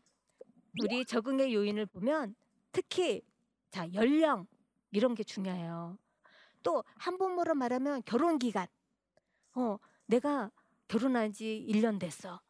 우리 0.83 1.05
적응의 1.07 1.55
요인을 1.55 1.87
보면 1.87 2.37
특히 2.73 3.23
자, 3.71 3.87
연령 3.95 4.47
이런 4.93 5.15
게 5.15 5.25
중요해요. 5.25 5.99
또 6.63 6.85
한부모로 6.97 7.55
말하면 7.57 8.03
결혼 8.07 8.39
기간. 8.39 8.69
어, 9.55 9.79
내가 10.07 10.51
결혼한 10.89 11.33
지 11.33 11.65
1년 11.69 11.99
됐어. 11.99 12.41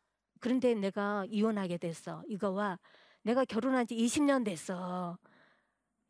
그런데 0.40 0.74
내가 0.74 1.26
이혼하게 1.28 1.78
됐어. 1.78 2.24
이거와 2.28 2.78
내가 3.22 3.44
결혼한 3.44 3.86
지 3.86 3.96
20년 3.96 4.44
됐어. 4.44 5.18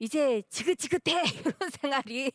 이제 0.01 0.43
지긋지긋해 0.51 1.23
이런 1.55 1.71
생활이 1.81 2.33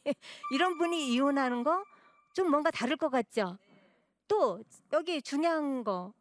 이런 0.54 0.78
분이 0.78 1.14
이혼하는 1.14 1.64
거 1.64 1.86
좀 2.34 2.50
뭔가 2.52 2.72
다를 2.72 2.98
것 2.98 3.10
같죠. 3.10 3.58
또 4.28 4.64
여기 4.94 5.22
중요한 5.22 5.84
거 5.84 6.14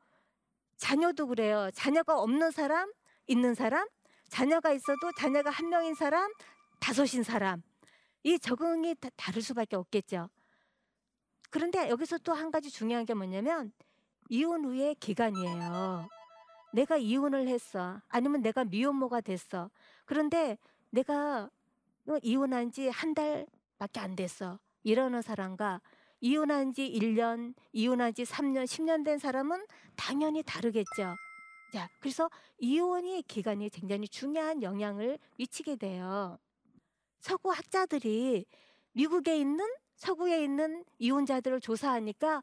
자녀도 0.80 1.26
그래요. 1.28 1.70
자녀가 1.74 2.18
없는 2.18 2.50
사람, 2.50 2.90
있는 3.26 3.54
사람, 3.54 3.86
자녀가 4.28 4.72
있어도 4.72 5.12
자녀가 5.18 5.50
한 5.50 5.68
명인 5.68 5.94
사람, 5.94 6.32
다섯인 6.80 7.22
사람. 7.22 7.62
이 8.22 8.38
적응이 8.38 8.94
다 8.96 9.10
다를 9.16 9.42
수밖에 9.42 9.76
없겠죠. 9.76 10.30
그런데 11.50 11.88
여기서 11.90 12.18
또 12.18 12.32
한 12.32 12.50
가지 12.50 12.70
중요한 12.70 13.04
게 13.04 13.12
뭐냐면 13.14 13.72
이혼 14.30 14.64
후의 14.64 14.94
기간이에요. 14.96 16.08
내가 16.72 16.96
이혼을 16.96 17.48
했어. 17.48 18.00
아니면 18.08 18.40
내가 18.42 18.64
미혼모가 18.64 19.20
됐어. 19.20 19.70
그런데 20.06 20.56
내가 20.90 21.50
이혼한 22.22 22.72
지 22.72 22.88
한 22.88 23.14
달밖에 23.14 24.00
안 24.00 24.16
됐어. 24.16 24.58
이러는 24.82 25.20
사람과 25.22 25.80
이혼한 26.20 26.72
지 26.72 26.90
1년, 26.90 27.54
이혼한 27.72 28.14
지 28.14 28.24
3년, 28.24 28.64
10년 28.64 29.04
된 29.04 29.18
사람은 29.18 29.64
당연히 29.96 30.42
다르겠죠. 30.42 31.16
자, 31.72 31.88
그래서 32.00 32.28
이혼의 32.58 33.22
기간이 33.22 33.70
굉장히 33.70 34.08
중요한 34.08 34.62
영향을 34.62 35.18
미치게 35.36 35.76
돼요. 35.76 36.38
서구 37.20 37.50
학자들이 37.50 38.44
미국에 38.92 39.38
있는 39.38 39.64
서구에 39.96 40.42
있는 40.42 40.84
이혼자들을 40.98 41.60
조사하니까 41.60 42.42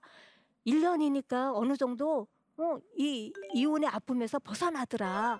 1년이니까 0.65 1.51
어느 1.55 1.75
정도 1.75 2.27
어, 2.57 2.79
이 2.96 3.31
이혼의 3.53 3.89
아픔에서 3.89 4.39
벗어나더라. 4.39 5.39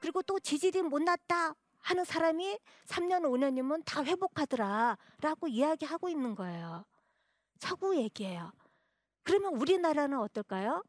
그리고 0.00 0.22
또 0.22 0.38
지질이 0.38 0.82
못났다 0.82 1.54
하는 1.80 2.04
사람이 2.04 2.58
3년, 2.86 3.22
5년이면 3.22 3.82
다 3.84 4.04
회복하더라. 4.04 4.96
라고 5.20 5.48
이야기하고 5.48 6.08
있는 6.08 6.34
거예요. 6.34 6.84
서구 7.58 7.96
얘기예요. 7.96 8.52
그러면 9.22 9.54
우리나라는 9.56 10.18
어떨까요? 10.18 10.82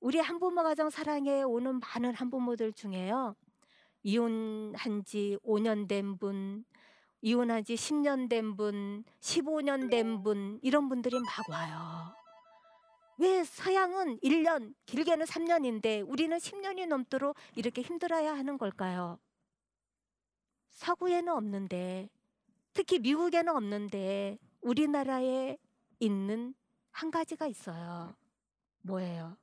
우리 0.00 0.18
한부모 0.18 0.62
가정 0.62 0.90
사랑해 0.90 1.42
오는 1.42 1.80
많은 1.80 2.14
한부모들 2.14 2.72
중에요. 2.72 3.34
이혼한 4.02 5.04
지 5.04 5.36
5년 5.42 5.88
된 5.88 6.16
분, 6.16 6.64
이혼한 7.22 7.64
지 7.64 7.74
10년 7.74 8.28
된 8.28 8.56
분, 8.56 9.02
15년 9.20 9.90
된 9.90 10.22
분, 10.22 10.60
이런 10.62 10.88
분들이 10.88 11.18
막 11.18 11.48
와요. 11.48 12.14
왜 13.18 13.42
서양은 13.42 14.20
1년, 14.20 14.74
길게는 14.84 15.26
3년인데 15.26 16.08
우리는 16.08 16.36
10년이 16.36 16.86
넘도록 16.86 17.34
이렇게 17.56 17.82
힘들어야 17.82 18.32
하는 18.36 18.58
걸까요? 18.58 19.18
서구에는 20.70 21.32
없는데, 21.32 22.10
특히 22.74 22.98
미국에는 22.98 23.56
없는데, 23.56 24.38
우리나라에 24.66 25.56
있는 26.00 26.52
한 26.90 27.12
가지가 27.12 27.46
있어요. 27.46 28.16
뭐예요? 28.82 29.36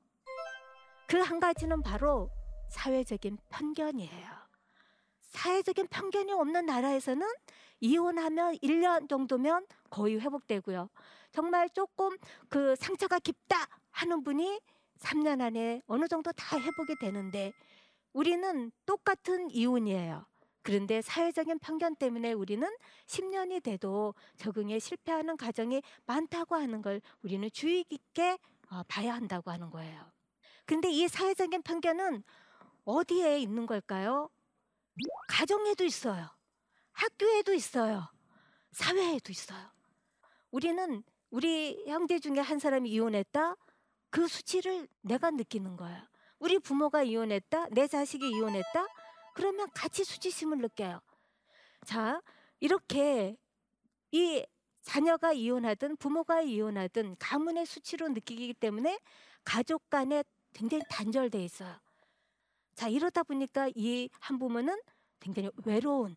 그 1.08 1.18
한 1.18 1.40
가지는 1.40 1.82
바로 1.82 2.30
사회적인 2.70 3.38
편견이에요. 3.50 4.28
사회적인 5.30 5.88
편견이 5.88 6.34
없는 6.34 6.66
나라에서는 6.66 7.26
이혼하면 7.80 8.56
1년 8.58 9.08
정도면 9.08 9.66
거의 9.90 10.20
회복되고요. 10.20 10.90
정말 11.32 11.70
조금 11.70 12.18
그 12.50 12.76
상처가 12.76 13.20
깊다 13.20 13.56
하는 13.92 14.24
분이 14.24 14.60
3년 15.00 15.40
안에 15.42 15.82
어느 15.88 16.08
정도 16.10 16.34
다 16.34 16.60
회복이 16.60 16.96
되는데 17.00 17.54
우리는 18.12 18.72
똑같은 18.86 19.50
이혼이에요. 19.52 20.26
그런데 20.64 21.02
사회적인 21.02 21.60
편견 21.60 21.98
때문에 21.98 22.34
우리는 22.34 22.68
10년이 23.06 23.62
돼도 23.62 24.16
적응에 24.38 24.80
실패하는 24.80 25.38
가정이 25.38 25.84
많다고 26.06 26.56
하는 26.56 26.82
걸 26.82 27.02
우리는 27.22 27.50
주의 27.52 27.84
깊게 27.84 28.38
어, 28.72 28.84
봐야 28.88 29.14
한다고 29.14 29.52
하는 29.52 29.70
거예요. 29.70 30.12
근데 30.66 30.90
이 30.90 31.08
사회적인 31.08 31.62
편견은 31.62 32.24
어디에 32.86 33.40
있는 33.40 33.66
걸까요? 33.66 34.30
가정에도 35.28 35.84
있어요. 35.84 36.30
학교에도 36.94 37.54
있어요. 37.54 38.10
사회에도 38.72 39.32
있어요. 39.32 39.70
우리는 40.52 41.04
우리 41.30 41.84
형제 41.88 42.20
중에 42.20 42.40
한 42.40 42.60
사람이 42.60 42.90
이혼했다. 42.90 43.56
그 44.10 44.28
수치를 44.28 44.88
내가 45.02 45.32
느끼는 45.32 45.76
거야. 45.76 46.08
우리 46.40 46.60
부모가 46.60 47.04
이혼했다. 47.04 47.68
내 47.72 47.88
자식이 47.88 48.30
이혼했다. 48.30 48.88
그러면 49.34 49.70
같이 49.74 50.04
수치심을 50.04 50.60
느껴요. 50.60 51.02
자, 51.86 52.22
이렇게 52.60 53.38
이 54.12 54.46
자녀가 54.84 55.34
이혼하든 55.34 55.98
부모가 55.98 56.42
이혼하든 56.42 57.18
가문의 57.20 57.66
수치로 57.66 58.10
느끼기 58.10 58.54
때문에 58.56 59.00
가족 59.44 59.90
간에 59.90 60.24
굉장히 60.54 60.84
단절돼 60.90 61.44
있어요. 61.44 61.76
자, 62.76 62.88
이러다 62.90 63.24
보니까 63.24 63.70
이 63.76 64.10
한 64.20 64.40
부모는 64.40 64.80
굉장히 65.20 65.50
외로운 65.66 66.16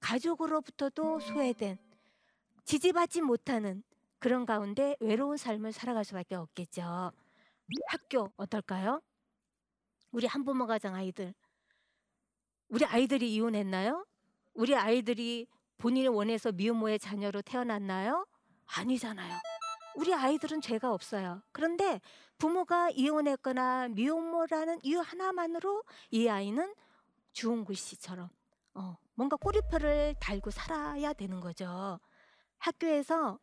가족으로부터도 0.00 1.20
소외된 1.20 1.78
지지받지 2.64 3.22
못하는 3.22 3.82
그런 4.18 4.46
가운데 4.46 4.96
외로운 5.00 5.36
삶을 5.36 5.72
살아갈 5.72 6.04
수밖에 6.04 6.34
없겠죠. 6.36 7.12
학교 7.88 8.32
어떨까요? 8.36 9.00
우리 10.10 10.26
한부모 10.26 10.66
가정 10.66 10.94
아이들 10.94 11.34
우리 12.68 12.84
아이들이 12.84 13.34
이혼했나요? 13.34 14.06
우리 14.54 14.74
아이들이 14.74 15.46
본인이 15.78 16.08
원해서 16.08 16.52
미혼모의 16.52 16.98
자녀로 16.98 17.42
태어났나요? 17.42 18.26
아니잖아요. 18.66 19.34
우리 19.96 20.14
아이들은 20.14 20.60
죄가 20.60 20.92
없어요. 20.92 21.42
그런데 21.52 22.00
부모가 22.36 22.90
이혼했거나 22.90 23.88
미혼모라는 23.88 24.80
이유 24.82 25.00
하나만으로 25.00 25.82
이 26.10 26.28
아이는 26.28 26.74
주홍글 27.32 27.74
씨처럼 27.74 28.28
어, 28.74 28.96
뭔가 29.14 29.36
꼬리표를 29.36 30.14
달고 30.20 30.50
살아야 30.50 31.12
되는 31.12 31.40
거죠. 31.40 31.98
학교에서 32.58 33.38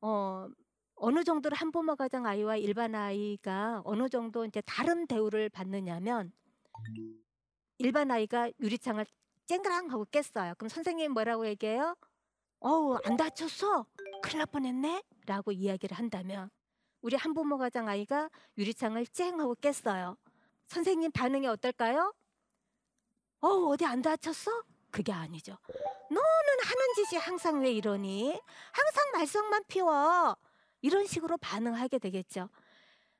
어, 0.00 0.48
어느 0.94 1.24
정도로 1.24 1.56
한부모 1.56 1.96
가정 1.96 2.26
아이와 2.26 2.56
일반 2.56 2.94
아이가 2.94 3.82
어느 3.84 4.08
정도 4.08 4.44
이제 4.44 4.60
다른 4.62 5.06
대우를 5.06 5.48
받느냐면 5.48 6.32
일반 7.80 8.10
아이가 8.10 8.50
유리창을 8.60 9.06
쨍그랑 9.46 9.90
하고 9.90 10.04
깼어요. 10.04 10.54
그럼 10.58 10.68
선생님이 10.68 11.08
뭐라고 11.08 11.46
얘기해요? 11.46 11.96
어우 12.60 12.98
안 13.04 13.16
다쳤어? 13.16 13.86
큰일 14.22 14.38
날 14.38 14.46
뻔했네? 14.46 15.02
라고 15.24 15.50
이야기를 15.50 15.96
한다면 15.96 16.50
우리 17.00 17.16
한부모 17.16 17.56
가정 17.56 17.88
아이가 17.88 18.28
유리창을 18.58 19.06
쨍 19.06 19.40
하고 19.40 19.54
깼어요. 19.54 20.18
선생님 20.66 21.10
반응이 21.10 21.46
어떨까요? 21.46 22.12
어우 23.40 23.72
어디 23.72 23.86
안 23.86 24.02
다쳤어? 24.02 24.62
그게 24.90 25.10
아니죠. 25.12 25.56
너는 26.10 26.20
하는 26.62 26.94
짓이 26.96 27.18
항상 27.18 27.62
왜 27.62 27.72
이러니? 27.72 28.38
항상 28.72 29.10
말썽만 29.14 29.64
피워. 29.68 30.36
이런 30.82 31.06
식으로 31.06 31.38
반응하게 31.38 31.98
되겠죠. 31.98 32.50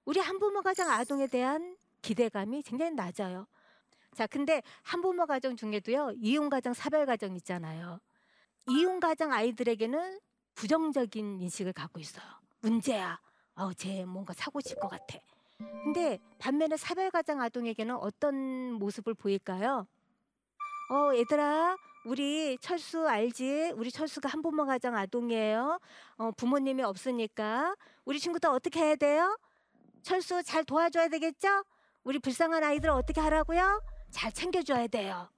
우리 0.05 0.21
한부모 0.21 0.61
가정 0.61 0.91
아동에 0.91 1.29
대한 1.29 1.79
기대감이 2.03 2.61
굉장히 2.63 2.91
낮아요. 2.93 3.47
자, 4.15 4.27
근데 4.27 4.63
한부모 4.83 5.27
가정 5.27 5.57
중에도요, 5.57 6.13
이혼 6.21 6.49
가정, 6.51 6.73
사별 6.75 7.07
가정 7.07 7.35
있잖아요. 7.37 8.01
이혼 8.69 9.01
가정 9.01 9.33
아이들에게는 9.33 10.21
부정적인 10.55 11.41
인식을 11.41 11.73
갖고 11.73 12.01
있어요. 12.01 12.25
문제야. 12.61 13.19
어, 13.55 13.73
쟤 13.73 14.05
뭔가 14.05 14.33
사고 14.35 14.61
칠 14.61 14.77
것 14.79 14.89
같아. 14.89 15.19
근데 15.59 16.19
반면에 16.39 16.77
사별 16.77 17.11
가정 17.11 17.41
아동에게는 17.41 17.95
어떤 17.97 18.73
모습을 18.75 19.15
보일까요? 19.15 19.87
어, 20.91 21.15
얘들아, 21.17 21.77
우리 22.07 22.57
철수 22.59 23.07
알지? 23.07 23.73
우리 23.77 23.91
철수가 23.91 24.29
한부모 24.29 24.65
가정 24.67 24.97
아동이에요. 24.97 25.79
어, 26.17 26.31
부모님이 26.33 26.83
없으니까 26.83 27.77
우리 28.05 28.19
친구들 28.19 28.49
어떻게 28.51 28.81
해야 28.81 28.97
돼요? 28.97 29.39
철수 30.03 30.43
잘 30.43 30.65
도와줘야 30.65 31.09
되겠죠? 31.09 31.63
우리 32.05 32.19
불쌍한 32.19 32.65
아이들 32.65 32.89
어떻게 32.91 33.21
하라고요? 33.21 33.83
잘 34.11 34.33
챙겨줘야 34.33 34.87
돼요. 34.89 35.29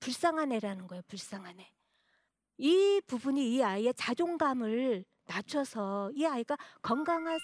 불쌍한 0.00 0.52
애라는 0.52 0.86
거예요. 0.86 1.02
불쌍한 1.08 1.58
애. 1.60 1.70
이 2.58 3.00
부분이 3.06 3.54
이 3.54 3.62
아이의 3.62 3.94
자존감을 3.94 5.04
낮춰서 5.26 6.10
이 6.14 6.24
아이가 6.26 6.56
건강한 6.82 7.38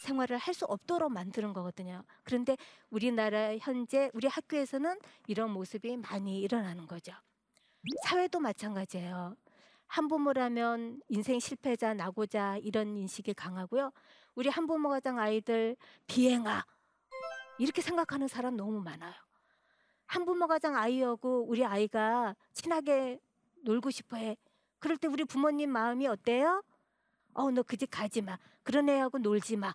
생활을 0.00 0.36
할 0.36 0.52
수 0.54 0.64
없도록 0.66 1.12
만드는 1.12 1.52
거거든요. 1.52 2.02
그런데 2.24 2.56
우리나라 2.90 3.56
현재 3.58 4.10
우리 4.12 4.26
학교에서는 4.28 4.98
이런 5.28 5.50
모습이 5.50 5.96
많이 5.96 6.40
일어나는 6.40 6.86
거죠. 6.86 7.12
사회도 8.04 8.40
마찬가지예요. 8.40 9.36
한부모라면 9.86 11.00
인생 11.08 11.38
실패자, 11.38 11.94
나고자 11.94 12.58
이런 12.58 12.96
인식이 12.96 13.34
강하고요. 13.34 13.92
우리 14.34 14.48
한부모 14.48 14.88
가정 14.88 15.18
아이들 15.18 15.76
비행아 16.06 16.64
이렇게 17.58 17.82
생각하는 17.82 18.28
사람 18.28 18.56
너무 18.56 18.80
많아요. 18.80 19.12
한부모 20.12 20.46
가정 20.46 20.76
아이하고 20.76 21.46
우리 21.48 21.64
아이가 21.64 22.36
친하게 22.52 23.18
놀고 23.64 23.90
싶어해. 23.90 24.36
그럴 24.78 24.98
때 24.98 25.08
우리 25.08 25.24
부모님 25.24 25.70
마음이 25.70 26.06
어때요? 26.06 26.62
어, 27.32 27.50
너 27.50 27.62
그 27.62 27.78
집 27.78 27.90
가지 27.90 28.20
마. 28.20 28.38
그런 28.62 28.90
애하고 28.90 29.16
놀지 29.18 29.56
마. 29.56 29.74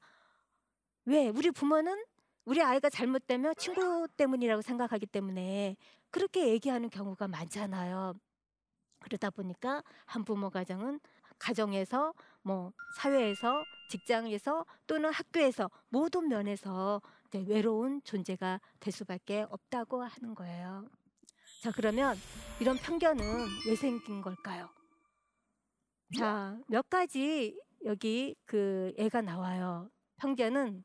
왜? 1.05 1.29
우리 1.29 1.49
부모는 1.49 2.05
우리 2.45 2.61
아이가 2.61 2.87
잘못되면 2.87 3.55
친구 3.57 4.07
때문이라고 4.15 4.61
생각하기 4.61 5.07
때문에 5.07 5.75
그렇게 6.11 6.49
얘기하는 6.49 6.91
경우가 6.91 7.27
많잖아요. 7.27 8.13
그러다 8.99 9.31
보니까 9.31 9.81
한부모 10.05 10.51
가정은 10.51 10.99
가정에서 11.39 12.13
뭐 12.43 12.73
사회에서 12.97 13.63
직장에서 13.89 14.65
또는 14.85 15.11
학교에서 15.11 15.71
모든 15.89 16.27
면에서 16.27 17.01
외로운 17.35 18.01
존재가 18.03 18.59
될 18.79 18.93
수밖에 18.93 19.45
없다고 19.49 20.03
하는 20.03 20.35
거예요. 20.35 20.87
자 21.61 21.71
그러면 21.71 22.15
이런 22.59 22.77
편견은 22.77 23.23
왜 23.67 23.75
생긴 23.75 24.21
걸까요? 24.21 24.69
자 26.17 26.57
몇 26.67 26.89
가지 26.89 27.59
여기 27.85 28.35
그 28.45 28.93
애가 28.97 29.21
나와요. 29.21 29.89
편견은 30.17 30.83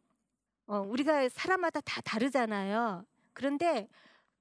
어, 0.66 0.80
우리가 0.80 1.28
사람마다 1.28 1.80
다 1.80 2.00
다르잖아요. 2.02 3.04
그런데 3.32 3.88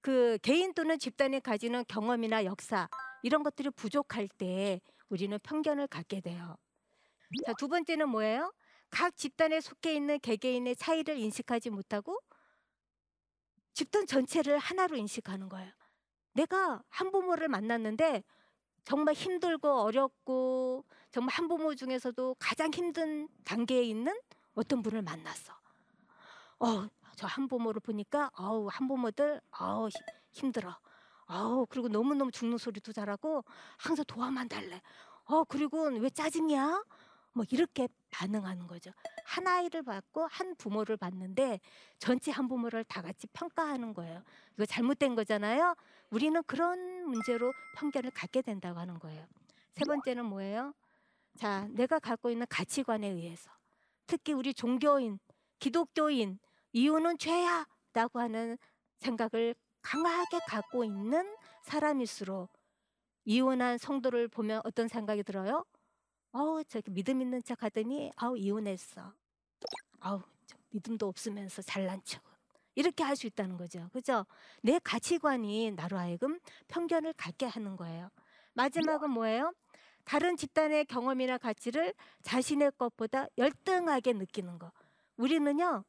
그 0.01 0.37
개인 0.41 0.73
또는 0.73 0.97
집단이 0.99 1.39
가지는 1.41 1.83
경험이나 1.87 2.45
역사 2.45 2.89
이런 3.23 3.43
것들이 3.43 3.69
부족할 3.71 4.27
때 4.27 4.81
우리는 5.09 5.37
편견을 5.43 5.87
갖게 5.87 6.21
돼요. 6.21 6.57
자, 7.45 7.53
두 7.57 7.67
번째는 7.67 8.09
뭐예요? 8.09 8.51
각 8.91 9.15
집단에 9.17 9.61
속해 9.61 9.95
있는 9.95 10.19
개개인의 10.19 10.75
차이를 10.75 11.17
인식하지 11.17 11.69
못하고 11.69 12.19
집단 13.73 14.05
전체를 14.05 14.57
하나로 14.59 14.97
인식하는 14.97 15.49
거예요. 15.49 15.71
내가 16.33 16.83
한부모를 16.89 17.47
만났는데 17.47 18.23
정말 18.83 19.15
힘들고 19.15 19.81
어렵고 19.81 20.85
정말 21.09 21.33
한부모 21.35 21.75
중에서도 21.75 22.35
가장 22.37 22.71
힘든 22.73 23.27
단계에 23.45 23.83
있는 23.83 24.19
어떤 24.53 24.81
분을 24.81 25.01
만났어. 25.01 25.53
어, 26.59 26.87
저 27.15 27.27
한부모를 27.27 27.79
보니까 27.81 28.29
아우 28.33 28.67
한부모들 28.69 29.41
아우 29.51 29.89
힘들어. 30.31 30.77
아우 31.25 31.65
그리고 31.69 31.87
너무너무 31.87 32.31
죽는 32.31 32.57
소리도 32.57 32.91
잘하고 32.91 33.43
항상 33.77 34.03
도와만 34.05 34.49
달래. 34.49 34.81
어 35.25 35.43
그리고 35.45 35.83
왜 35.83 36.09
짜증이야? 36.09 36.83
뭐 37.33 37.45
이렇게 37.49 37.87
반응하는 38.09 38.67
거죠. 38.67 38.91
한 39.23 39.47
아이를 39.47 39.83
받고 39.83 40.27
한 40.27 40.55
부모를 40.55 40.97
봤는데 40.97 41.59
전체 41.97 42.31
한 42.31 42.47
부모를 42.47 42.83
다 42.83 43.01
같이 43.01 43.27
평가하는 43.27 43.93
거예요. 43.93 44.23
이거 44.53 44.65
잘못된 44.65 45.15
거잖아요. 45.15 45.75
우리는 46.09 46.41
그런 46.43 47.05
문제로 47.05 47.53
편견을 47.77 48.11
갖게 48.11 48.41
된다고 48.41 48.79
하는 48.79 48.99
거예요. 48.99 49.25
세 49.73 49.85
번째는 49.85 50.25
뭐예요? 50.25 50.73
자, 51.37 51.67
내가 51.69 51.99
갖고 51.99 52.29
있는 52.29 52.45
가치관에 52.49 53.07
의해서 53.07 53.49
특히 54.05 54.33
우리 54.33 54.53
종교인, 54.53 55.19
기독교인 55.59 56.39
이혼은 56.73 57.17
죄야 57.17 57.65
라고 57.93 58.19
하는 58.19 58.57
생각을 58.99 59.55
강하게 59.81 60.39
갖고 60.47 60.83
있는 60.83 61.35
사람일수록 61.63 62.51
이혼한 63.25 63.77
성도를 63.77 64.27
보면 64.27 64.61
어떤 64.63 64.87
생각이 64.87 65.23
들어요? 65.23 65.65
어우 66.33 66.63
저기 66.65 66.91
믿음 66.91 67.21
있는 67.21 67.41
척 67.43 67.63
하더니 67.63 68.11
아우 68.15 68.37
이혼했어. 68.37 69.13
아우 69.99 70.21
믿음도 70.69 71.07
없으면서 71.07 71.61
잘난 71.61 72.01
척. 72.03 72.21
이렇게 72.75 73.03
할 73.03 73.15
수 73.17 73.27
있다는 73.27 73.57
거죠. 73.57 73.89
그죠? 73.91 74.25
내 74.61 74.79
가치관이 74.79 75.71
나로 75.71 75.97
하여금 75.97 76.39
편견을 76.69 77.13
갖게 77.13 77.45
하는 77.45 77.75
거예요. 77.75 78.09
마지막은 78.53 79.09
뭐예요? 79.09 79.53
다른 80.05 80.37
집단의 80.37 80.85
경험이나 80.85 81.37
가치를 81.37 81.93
자신의 82.23 82.71
것보다 82.77 83.27
열등하게 83.37 84.13
느끼는 84.13 84.57
거. 84.57 84.71
우리는요, 85.17 85.83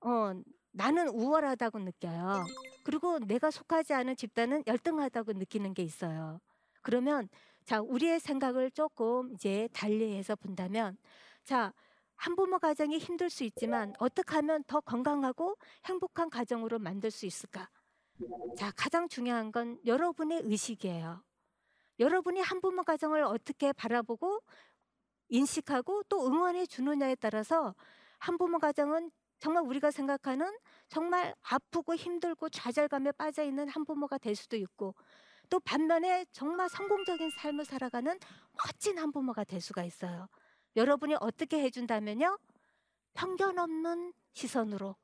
어, 0.00 0.32
나는 0.72 1.08
우월하다고 1.08 1.78
느껴요. 1.80 2.44
그리고 2.84 3.18
내가 3.20 3.50
속하지 3.50 3.94
않은 3.94 4.16
집단은 4.16 4.64
열등하다고 4.66 5.34
느끼는 5.34 5.74
게 5.74 5.82
있어요. 5.82 6.40
그러면 6.82 7.28
자, 7.68 7.82
우리의 7.82 8.18
생각을 8.18 8.70
조금 8.70 9.30
이제 9.34 9.68
달리해서 9.74 10.36
본다면 10.36 10.96
자, 11.44 11.74
한부모 12.16 12.58
가정이 12.60 12.96
힘들 12.96 13.28
수 13.28 13.44
있지만 13.44 13.92
어떻게 13.98 14.36
하면 14.36 14.64
더 14.64 14.80
건강하고 14.80 15.54
행복한 15.84 16.30
가정으로 16.30 16.78
만들 16.78 17.10
수 17.10 17.26
있을까? 17.26 17.68
자, 18.56 18.72
가장 18.74 19.06
중요한 19.06 19.52
건 19.52 19.78
여러분의 19.84 20.40
의식이에요. 20.44 21.22
여러분이 21.98 22.40
한부모 22.40 22.84
가정을 22.84 23.22
어떻게 23.24 23.74
바라보고 23.74 24.40
인식하고 25.28 26.04
또 26.04 26.26
응원해 26.26 26.64
주느냐에 26.64 27.16
따라서 27.16 27.74
한부모 28.18 28.60
가정은 28.60 29.10
정말 29.40 29.62
우리가 29.64 29.90
생각하는 29.90 30.50
정말 30.88 31.34
아프고 31.42 31.94
힘들고 31.94 32.48
좌절감에 32.48 33.12
빠져 33.12 33.42
있는 33.44 33.68
한부모가 33.68 34.16
될 34.16 34.34
수도 34.36 34.56
있고 34.56 34.94
또 35.48 35.60
반면에 35.60 36.26
정말 36.32 36.68
성공적인 36.68 37.30
삶을 37.30 37.64
살아가는 37.64 38.18
멋진 38.64 38.98
한부모가 38.98 39.44
될 39.44 39.60
수가 39.60 39.84
있어요. 39.84 40.28
여러분이 40.76 41.16
어떻게 41.20 41.60
해준다면요? 41.60 42.38
편견 43.14 43.58
없는 43.58 44.12
시선으로 44.32 44.96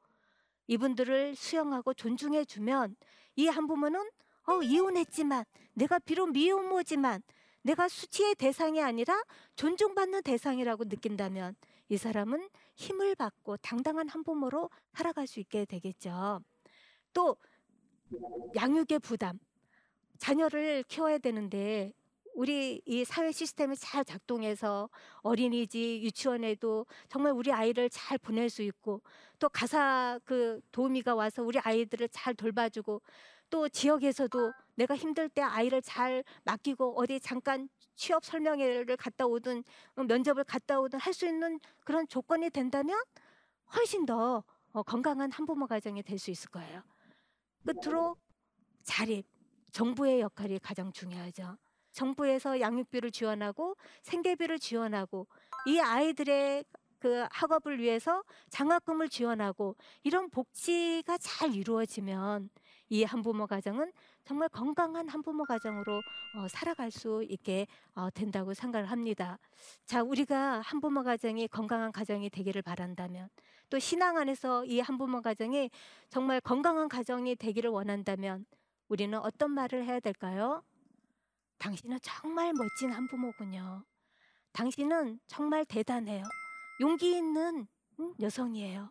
이분들을 0.66 1.34
수용하고 1.34 1.94
존중해 1.94 2.44
주면 2.44 2.96
이 3.36 3.48
한부모는 3.48 4.10
어, 4.46 4.62
이혼했지만 4.62 5.44
내가 5.72 5.98
비록 5.98 6.32
미혼모지만 6.32 7.22
내가 7.62 7.88
수치의 7.88 8.34
대상이 8.34 8.82
아니라 8.82 9.22
존중받는 9.56 10.22
대상이라고 10.22 10.84
느낀다면 10.84 11.56
이 11.88 11.96
사람은 11.96 12.48
힘을 12.74 13.14
받고 13.14 13.56
당당한 13.58 14.08
한부모로 14.08 14.70
살아갈 14.92 15.26
수 15.26 15.40
있게 15.40 15.64
되겠죠. 15.64 16.40
또 17.12 17.36
양육의 18.54 18.98
부담. 19.00 19.38
자녀를 20.24 20.84
키워야 20.88 21.18
되는데 21.18 21.92
우리 22.34 22.80
이 22.86 23.04
사회 23.04 23.30
시스템이 23.30 23.76
잘 23.76 24.02
작동해서 24.06 24.88
어린이집, 25.20 26.02
유치원에도 26.02 26.86
정말 27.10 27.32
우리 27.32 27.52
아이를 27.52 27.90
잘 27.90 28.16
보낼 28.16 28.48
수 28.48 28.62
있고 28.62 29.02
또 29.38 29.50
가사 29.50 30.18
그 30.24 30.62
도우미가 30.72 31.14
와서 31.14 31.42
우리 31.42 31.58
아이들을 31.58 32.08
잘 32.08 32.34
돌봐주고 32.34 33.02
또 33.50 33.68
지역에서도 33.68 34.52
내가 34.76 34.96
힘들 34.96 35.28
때 35.28 35.42
아이를 35.42 35.82
잘 35.82 36.24
맡기고 36.44 36.98
어디 36.98 37.20
잠깐 37.20 37.68
취업 37.94 38.24
설명회를 38.24 38.96
갔다 38.96 39.26
오든 39.26 39.62
어, 39.96 40.04
면접을 40.04 40.44
갔다 40.44 40.80
오든 40.80 40.98
할 41.00 41.12
수 41.12 41.26
있는 41.26 41.60
그런 41.84 42.08
조건이 42.08 42.48
된다면 42.48 42.98
훨씬 43.76 44.06
더 44.06 44.42
어, 44.72 44.82
건강한 44.82 45.30
한부모 45.30 45.66
가정이 45.66 46.02
될 46.02 46.18
수 46.18 46.30
있을 46.30 46.48
거예요. 46.48 46.82
끝으로 47.66 48.16
자립, 48.84 49.26
정부의 49.74 50.20
역할이 50.20 50.60
가장 50.60 50.92
중요하죠. 50.92 51.58
정부에서 51.90 52.60
양육비를 52.60 53.10
지원하고 53.10 53.76
생계비를 54.02 54.60
지원하고 54.60 55.26
이 55.66 55.80
아이들의 55.80 56.64
그 57.00 57.26
학업을 57.30 57.80
위해서 57.80 58.22
장학금을 58.50 59.08
지원하고 59.08 59.76
이런 60.04 60.30
복지가 60.30 61.18
잘 61.18 61.54
이루어지면 61.54 62.50
이 62.88 63.02
한부모 63.02 63.48
가정은 63.48 63.92
정말 64.24 64.48
건강한 64.48 65.08
한부모 65.08 65.44
가정으로 65.44 66.02
어, 66.36 66.48
살아갈 66.48 66.92
수 66.92 67.24
있게 67.28 67.66
어, 67.94 68.10
된다고 68.10 68.54
생각을 68.54 68.90
합니다. 68.90 69.38
자, 69.86 70.02
우리가 70.02 70.60
한부모 70.60 71.02
가정이 71.02 71.48
건강한 71.48 71.90
가정이 71.90 72.30
되기를 72.30 72.62
바란다면 72.62 73.28
또 73.68 73.78
신앙 73.80 74.18
안에서 74.18 74.64
이 74.66 74.78
한부모 74.78 75.20
가정이 75.20 75.70
정말 76.08 76.40
건강한 76.40 76.88
가정이 76.88 77.34
되기를 77.36 77.70
원한다면 77.70 78.46
우리는 78.88 79.18
어떤 79.18 79.50
말을 79.50 79.84
해야 79.84 80.00
될까요? 80.00 80.62
당신은 81.58 81.98
정말 82.02 82.52
멋진 82.52 82.92
한부모군요. 82.92 83.84
당신은 84.52 85.20
정말 85.26 85.64
대단해요. 85.64 86.22
용기 86.80 87.16
있는 87.16 87.66
여성이에요. 88.20 88.90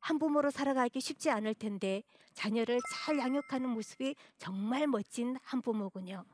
한부모로 0.00 0.50
살아가기 0.50 1.00
쉽지 1.00 1.30
않을 1.30 1.54
텐데 1.54 2.02
자녀를 2.34 2.78
잘 2.92 3.18
양육하는 3.18 3.68
모습이 3.70 4.14
정말 4.38 4.86
멋진 4.86 5.36
한부모군요. 5.42 6.24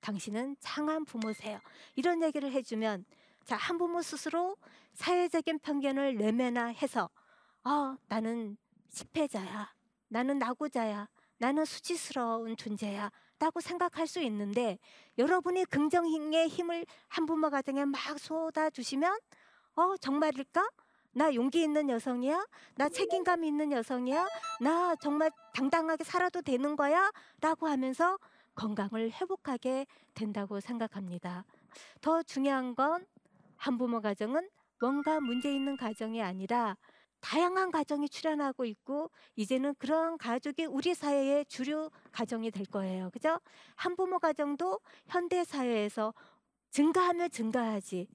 당신은 0.00 0.56
창한 0.58 1.04
부모세요. 1.04 1.60
이런 1.94 2.22
얘기를 2.22 2.50
해주면 2.50 3.04
자 3.44 3.56
한부모 3.56 4.02
스스로 4.02 4.56
사회적인 4.94 5.60
편견을 5.60 6.16
내면화해서 6.16 7.08
어, 7.64 7.96
나는 8.08 8.56
실패자야. 8.88 9.72
나는 10.08 10.38
낙오자야. 10.38 11.08
나는 11.40 11.64
수치스러운 11.64 12.54
존재야. 12.56 13.10
라고 13.38 13.60
생각할 13.62 14.06
수 14.06 14.20
있는데 14.20 14.78
여러분이 15.16 15.64
긍정의 15.64 16.48
힘을 16.48 16.84
한 17.08 17.24
부모 17.24 17.48
가정에 17.48 17.86
막 17.86 17.98
쏟아 18.18 18.68
주시면 18.68 19.18
어 19.76 19.96
정말일까? 19.96 20.68
나 21.12 21.34
용기 21.34 21.62
있는 21.62 21.88
여성이야? 21.88 22.46
나 22.76 22.90
책임감 22.90 23.44
있는 23.44 23.72
여성이야? 23.72 24.28
나 24.60 24.94
정말 24.96 25.30
당당하게 25.54 26.04
살아도 26.04 26.42
되는 26.42 26.76
거야? 26.76 27.10
라고 27.40 27.66
하면서 27.66 28.18
건강을 28.54 29.10
회복하게 29.12 29.86
된다고 30.12 30.60
생각합니다. 30.60 31.46
더 32.02 32.22
중요한 32.22 32.74
건 32.74 33.06
한부모 33.56 34.02
가정은 34.02 34.50
뭔가 34.78 35.18
문제 35.18 35.50
있는 35.50 35.78
가정이 35.78 36.22
아니라 36.22 36.76
다양한 37.20 37.70
가정이 37.70 38.08
출현하고 38.08 38.64
있고 38.64 39.10
이제는 39.36 39.74
그런 39.78 40.18
가족이 40.18 40.66
우리 40.66 40.94
사회의 40.94 41.44
주류 41.46 41.90
가정이 42.12 42.50
될 42.50 42.66
거예요. 42.66 43.10
그죠? 43.10 43.40
한부모 43.76 44.18
가정도 44.18 44.80
현대 45.06 45.44
사회에서 45.44 46.14
증가하면 46.70 47.30
증가하지 47.30 48.08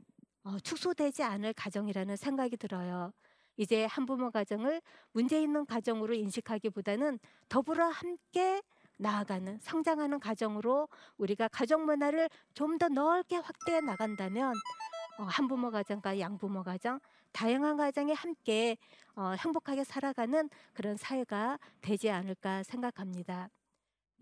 어, 0.44 0.60
축소되지 0.60 1.24
않을 1.24 1.54
가정이라는 1.54 2.16
생각이 2.16 2.58
들어요. 2.58 3.14
이제 3.58 3.86
한부모 3.86 4.32
가정을 4.32 4.82
문제 5.12 5.42
있는 5.42 5.66
가정으로 5.66 6.14
인식하기보다는 6.14 7.20
더불어 7.50 7.88
함께 7.88 8.62
나아가는 8.98 9.60
성장하는 9.62 10.20
가정으로 10.20 10.88
우리가 11.18 11.48
가정 11.50 11.86
문화를 11.86 12.30
좀 12.54 12.78
더 12.78 12.88
넓게 12.90 13.38
확대해 13.38 13.82
나간다면 13.82 14.54
어, 15.18 15.24
한부모 15.24 15.72
가정과 15.72 16.20
양부모 16.20 16.64
가정 16.64 17.00
다양한 17.36 17.76
가정이 17.76 18.14
함께 18.14 18.78
어, 19.16 19.32
행복하게 19.38 19.84
살아가는 19.84 20.50
그런 20.74 20.96
사회가 20.96 21.60
되지 21.82 22.10
않을까 22.10 22.64
생각합니다. 22.64 23.50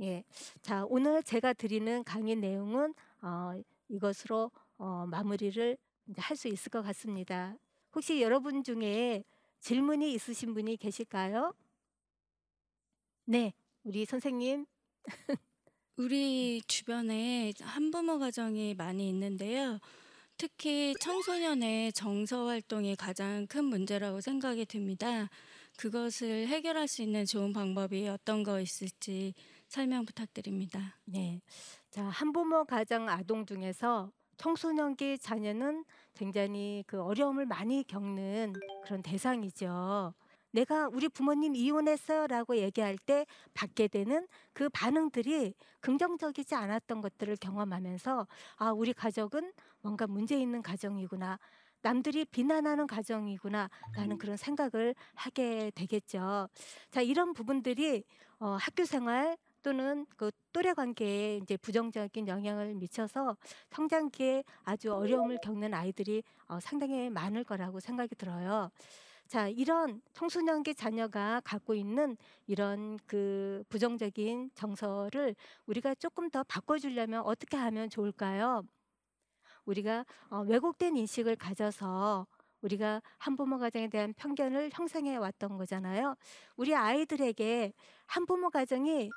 예, 0.01 0.23
자 0.63 0.83
오늘 0.89 1.21
제가 1.21 1.53
드리는 1.53 2.03
강의 2.03 2.35
내용은 2.35 2.95
어, 3.21 3.53
이것으로 3.87 4.49
어, 4.79 5.05
마무리를 5.07 5.77
할 6.17 6.35
수 6.35 6.47
있을 6.47 6.71
것 6.71 6.81
같습니다. 6.81 7.55
혹시 7.93 8.19
여러분 8.21 8.63
중에 8.63 9.23
질문이 9.59 10.11
있으신 10.13 10.55
분이 10.55 10.77
계실까요? 10.77 11.53
네, 13.25 13.53
우리 13.83 14.05
선생님. 14.05 14.65
우리 15.97 16.61
주변에 16.67 17.53
한부모 17.61 18.17
가정이 18.17 18.73
많이 18.73 19.07
있는데요. 19.09 19.79
특히 20.43 20.93
청소년의 20.99 21.93
정서 21.93 22.47
활동이 22.47 22.97
가장 22.97 23.47
큰 23.47 23.63
문제라고 23.63 24.19
생각이 24.19 24.65
듭니다. 24.65 25.29
그것을 25.77 26.47
해결할 26.47 26.89
수 26.89 27.01
있는 27.01 27.25
좋은 27.25 27.53
방법이 27.53 28.09
어떤 28.09 28.43
거 28.43 28.59
있을지 28.59 29.33
설명 29.69 30.03
부탁드립니다. 30.03 30.97
네. 31.05 31.39
자, 31.91 32.03
한부모 32.03 32.65
가정 32.65 33.07
아동 33.07 33.45
중에서 33.45 34.11
청소년기 34.35 35.19
자녀는 35.19 35.85
굉장히 36.13 36.83
그 36.87 37.01
어려움을 37.01 37.45
많이 37.45 37.85
겪는 37.87 38.51
그런 38.83 39.01
대상이죠. 39.01 40.13
내가 40.53 40.87
우리 40.87 41.09
부모님 41.09 41.55
이혼했어요라고 41.55 42.57
얘기할 42.57 42.97
때 42.97 43.25
받게 43.53 43.87
되는 43.87 44.27
그 44.53 44.69
반응들이 44.69 45.55
긍정적이지 45.79 46.53
않았던 46.53 47.01
것들을 47.01 47.37
경험하면서 47.37 48.27
아 48.57 48.71
우리 48.71 48.93
가족은 48.93 49.51
뭔가 49.83 50.07
문제 50.07 50.39
있는 50.41 50.63
가정이구나 50.63 51.39
남들이 51.83 52.25
비난하는 52.25 52.87
가정이구나 52.87 53.69
라는 53.95 54.17
그런 54.17 54.37
생각을 54.37 54.95
하게 55.15 55.71
되겠죠. 55.75 56.49
자 56.91 57.01
이런 57.01 57.33
부분들이 57.33 58.03
어, 58.39 58.57
학교 58.59 58.85
생활 58.85 59.37
또는 59.63 60.05
그 60.17 60.31
또래 60.53 60.73
관계에 60.73 61.37
이제 61.37 61.57
부정적인 61.57 62.27
영향을 62.27 62.75
미쳐서 62.75 63.37
성장기에 63.71 64.43
아주 64.63 64.93
어려움을 64.93 65.37
겪는 65.39 65.73
아이들이 65.73 66.23
어, 66.47 66.59
상당히 66.61 67.09
많을 67.09 67.43
거라고 67.45 67.79
생각이 67.81 68.15
들어요. 68.15 68.71
자, 69.27 69.47
이런 69.49 70.01
청소년기 70.13 70.75
자녀가 70.75 71.41
갖고 71.45 71.75
있는 71.75 72.17
이런 72.47 72.97
그 73.07 73.63
부정적인 73.69 74.51
정서를 74.55 75.35
우리가 75.67 75.95
조금 75.95 76.29
더 76.29 76.43
바꿔주려면 76.43 77.21
어떻게 77.23 77.57
하면 77.57 77.89
좋을까요? 77.89 78.63
우리가 79.65 80.05
어, 80.29 80.41
왜곡된 80.47 80.97
인식을 80.97 81.35
가져서 81.35 82.27
우리가 82.61 83.01
한부모 83.17 83.59
가정에 83.59 83.89
대한 83.89 84.13
편견을 84.13 84.69
형성해 84.73 85.17
왔던 85.17 85.57
거잖아요. 85.57 86.15
우리 86.55 86.73
아이들에게 86.75 87.73
한부모 88.07 88.49
가정이 88.49 89.09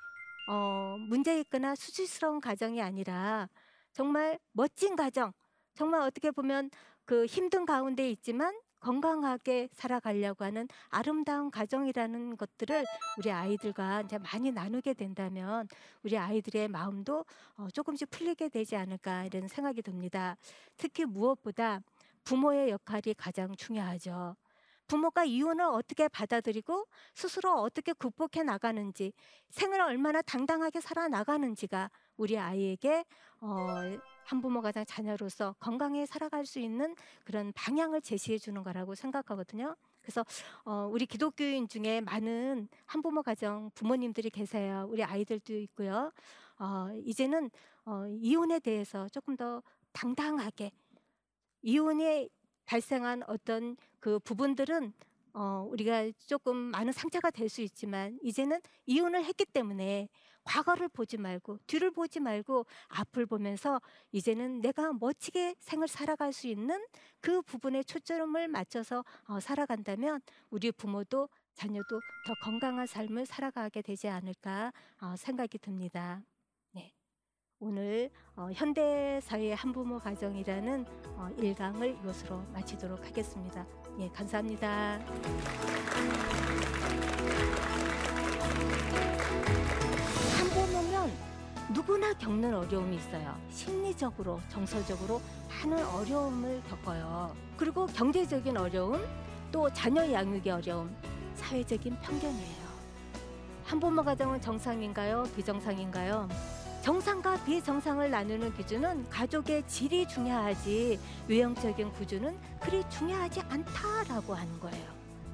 어, 0.49 0.97
문제 1.09 1.39
있거나 1.41 1.75
수치스러운 1.75 2.41
가정이 2.41 2.81
아니라 2.81 3.49
정말 3.93 4.39
멋진 4.53 4.97
가정, 4.97 5.33
정말 5.75 6.01
어떻게 6.01 6.31
보면 6.31 6.71
그 7.05 7.27
힘든 7.27 7.65
가운데 7.65 8.11
있지만 8.11 8.55
건강하게 8.87 9.69
살아가려고 9.73 10.45
하는 10.45 10.69
아름다운 10.91 11.51
가정이라는 11.51 12.37
것들을 12.37 12.85
우리 13.19 13.33
아이들과 13.33 14.03
이제 14.03 14.17
많이 14.17 14.53
나누게 14.53 14.95
된다면 14.95 15.67
우리 16.05 16.17
아이들의 16.17 16.69
마음도 16.69 17.25
어, 17.57 17.67
조금씩 17.73 18.09
풀리게 18.11 18.49
되지 18.49 18.77
않을까 18.77 19.25
이런 19.25 19.49
생각이 19.49 19.83
듭니다. 19.83 20.37
특히 20.77 21.05
무엇보다 21.05 21.81
부모의 22.23 22.71
역할이 22.71 23.15
가장 23.15 23.57
중요하죠. 23.57 24.37
부모가 24.87 25.25
이혼을 25.25 25.65
어떻게 25.65 26.07
받아들이고 26.07 26.87
스스로 27.13 27.55
어떻게 27.55 27.93
극복해 27.93 28.45
나가는지 28.45 29.13
생을 29.51 29.81
얼마나 29.81 30.23
당당하게 30.23 30.81
살아 30.81 31.09
나가는지가 31.09 31.91
우리 32.19 32.39
아이에게 32.39 33.05
어, 33.41 33.83
한부모 34.27 34.61
가장 34.61 34.85
자녀로서 34.85 35.55
건강히 35.61 36.05
살아갈 36.05 36.45
수 36.47 36.59
있는 36.59 36.97
그런 37.25 37.53
방향을 37.55 38.03
제시해 38.03 38.39
주는 38.39 38.63
거라고 38.65 38.95
생각하거든요. 38.95 39.77
그래서 40.03 40.25
어, 40.65 40.89
우리 40.91 41.07
기독교인 41.07 41.69
중에 41.69 42.01
많은 42.01 42.69
한부모 42.87 43.23
가정 43.23 43.71
부모님들이 43.75 44.31
계세요. 44.31 44.87
우리 44.91 45.05
아이들도 45.05 45.55
있고요. 45.55 46.13
어, 46.59 46.89
이제는 47.05 47.51
어, 47.85 48.07
이혼에 48.09 48.59
대해서 48.59 49.09
조금 49.09 49.37
더 49.37 49.63
당당하게 49.93 50.73
이혼에 51.63 52.29
발생한 52.65 53.23
어떤 53.29 53.77
그 54.01 54.19
부분들은 54.19 54.93
어, 55.37 55.67
우리가 55.71 56.11
조금 56.27 56.57
많은 56.57 56.93
상처가 56.93 57.31
될 57.31 57.49
수 57.49 57.61
있지만 57.61 58.19
이제는 58.23 58.61
이혼을 58.87 59.25
했기 59.25 59.45
때문에 59.45 60.09
과거를 60.45 60.89
보지 60.89 61.17
말고 61.19 61.59
뒤를 61.67 61.91
보지 61.91 62.21
말고 62.21 62.67
앞을 62.89 63.27
보면서 63.27 63.81
이제는 64.13 64.61
내가 64.61 64.93
멋지게 64.93 65.57
생을 65.59 65.89
살아갈 65.89 66.33
수 66.33 66.47
있는 66.47 66.85
그 67.21 67.43
부분에 67.43 67.83
초점을 67.83 68.49
맞춰서 68.49 69.05
어, 69.29 69.41
살아간다면 69.41 70.21
우리 70.51 70.73
부모도 70.73 71.29
자녀도 71.55 72.01
더 72.27 72.35
건강한 72.43 72.87
삶을 72.87 73.27
살아가게 73.27 73.83
되지 73.83 74.09
않을까 74.09 74.73
어, 75.01 75.17
생각이 75.17 75.59
듭니다. 75.59 76.23
네. 76.73 76.93
오늘 77.59 78.11
어, 78.37 78.49
현대 78.53 79.21
사회의 79.23 79.55
한부모 79.55 79.99
가정이라는 79.99 80.87
어, 81.17 81.29
일강을 81.39 81.99
이것으로 82.01 82.39
마치도록 82.53 83.05
하겠습니다. 83.07 83.67
예, 83.99 84.11
감사합니다. 84.11 84.99
한부모면 90.39 91.13
누구나 91.73 92.13
겪는 92.13 92.55
어려움이 92.55 92.97
있어요. 92.97 93.35
심리적으로, 93.51 94.39
정서적으로 94.51 95.23
많은 95.49 95.83
어려움을 95.87 96.63
겪어요. 96.69 97.35
그리고 97.57 97.87
경제적인 97.87 98.57
어려움, 98.59 99.03
또 99.51 99.73
자녀 99.73 100.11
양육의 100.13 100.53
어려움, 100.53 100.95
사회적인 101.35 101.99
편견이에요. 102.01 102.67
한 103.65 103.81
부모 103.81 104.03
가정은 104.03 104.41
정상인가요? 104.43 105.25
비정상인가요? 105.35 106.29
정상과 106.87 107.43
비정상을 107.43 108.09
나누는 108.09 108.55
기준은 108.55 109.11
가족의 109.11 109.67
질이 109.67 110.07
중요하지 110.07 111.01
외형적인 111.27 111.91
구조는 111.91 112.39
그리 112.61 112.89
중요하지 112.89 113.41
않다라고 113.41 114.33
하는 114.35 114.61
거예요. 114.61 114.87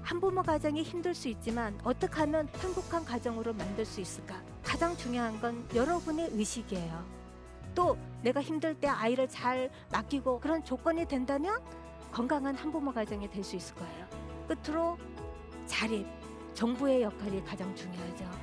한부모 0.03 0.43
가정이 0.43 0.83
힘들 0.83 1.15
수 1.15 1.29
있지만 1.29 1.79
어떻게 1.85 2.21
하면 2.21 2.49
행복한 2.57 3.05
가정으로 3.05 3.53
만들 3.53 3.85
수 3.85 4.01
있을까? 4.01 4.41
가장 4.63 4.97
중요한 4.97 5.39
건 5.43 5.69
여러분의 5.75 6.31
의식이에요. 6.33 7.05
또 7.75 7.99
내가 8.23 8.41
힘들 8.41 8.75
때 8.75 8.89
아이를 8.89 9.29
잘 9.29 9.71
맡기고 9.91 10.41
그런 10.41 10.65
조건이 10.65 11.07
된다면 11.07 11.61
건강한 12.13 12.55
한부모 12.55 12.95
가정이 12.95 13.31
될 13.31 13.45
수 13.45 13.57
있을 13.57 13.75
거예요. 13.75 14.07
끝으로 14.49 14.97
자립, 15.67 16.07
정부의 16.55 17.03
역할이 17.03 17.45
가장 17.45 17.77
중요하죠. 17.77 18.42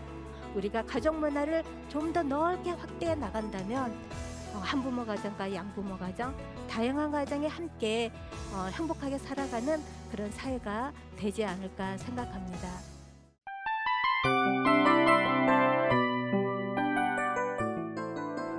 우리가 0.56 0.84
가족 0.86 1.16
문화를 1.16 1.64
좀 1.90 2.14
더 2.14 2.24
넓게 2.24 2.72
확대해 2.72 3.14
나간다면 3.16 3.92
어, 4.54 4.58
한부모 4.58 5.06
가정과 5.06 5.54
양부모 5.54 5.98
가정, 5.98 6.36
다양한 6.68 7.12
가정이 7.12 7.48
함께 7.48 8.12
어, 8.52 8.68
행복하게 8.74 9.20
살아가는 9.20 9.80
그런 10.12 10.32
사회가 10.32 10.92
되지 11.18 11.46
않을까 11.46 11.98
생각합니다. 11.98 12.68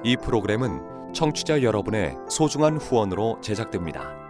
이 0.05 0.17
프로그램은 0.17 1.13
청취자 1.13 1.63
여러분의 1.63 2.17
소중한 2.29 2.77
후원으로 2.79 3.41
제작됩니다. 3.41 4.30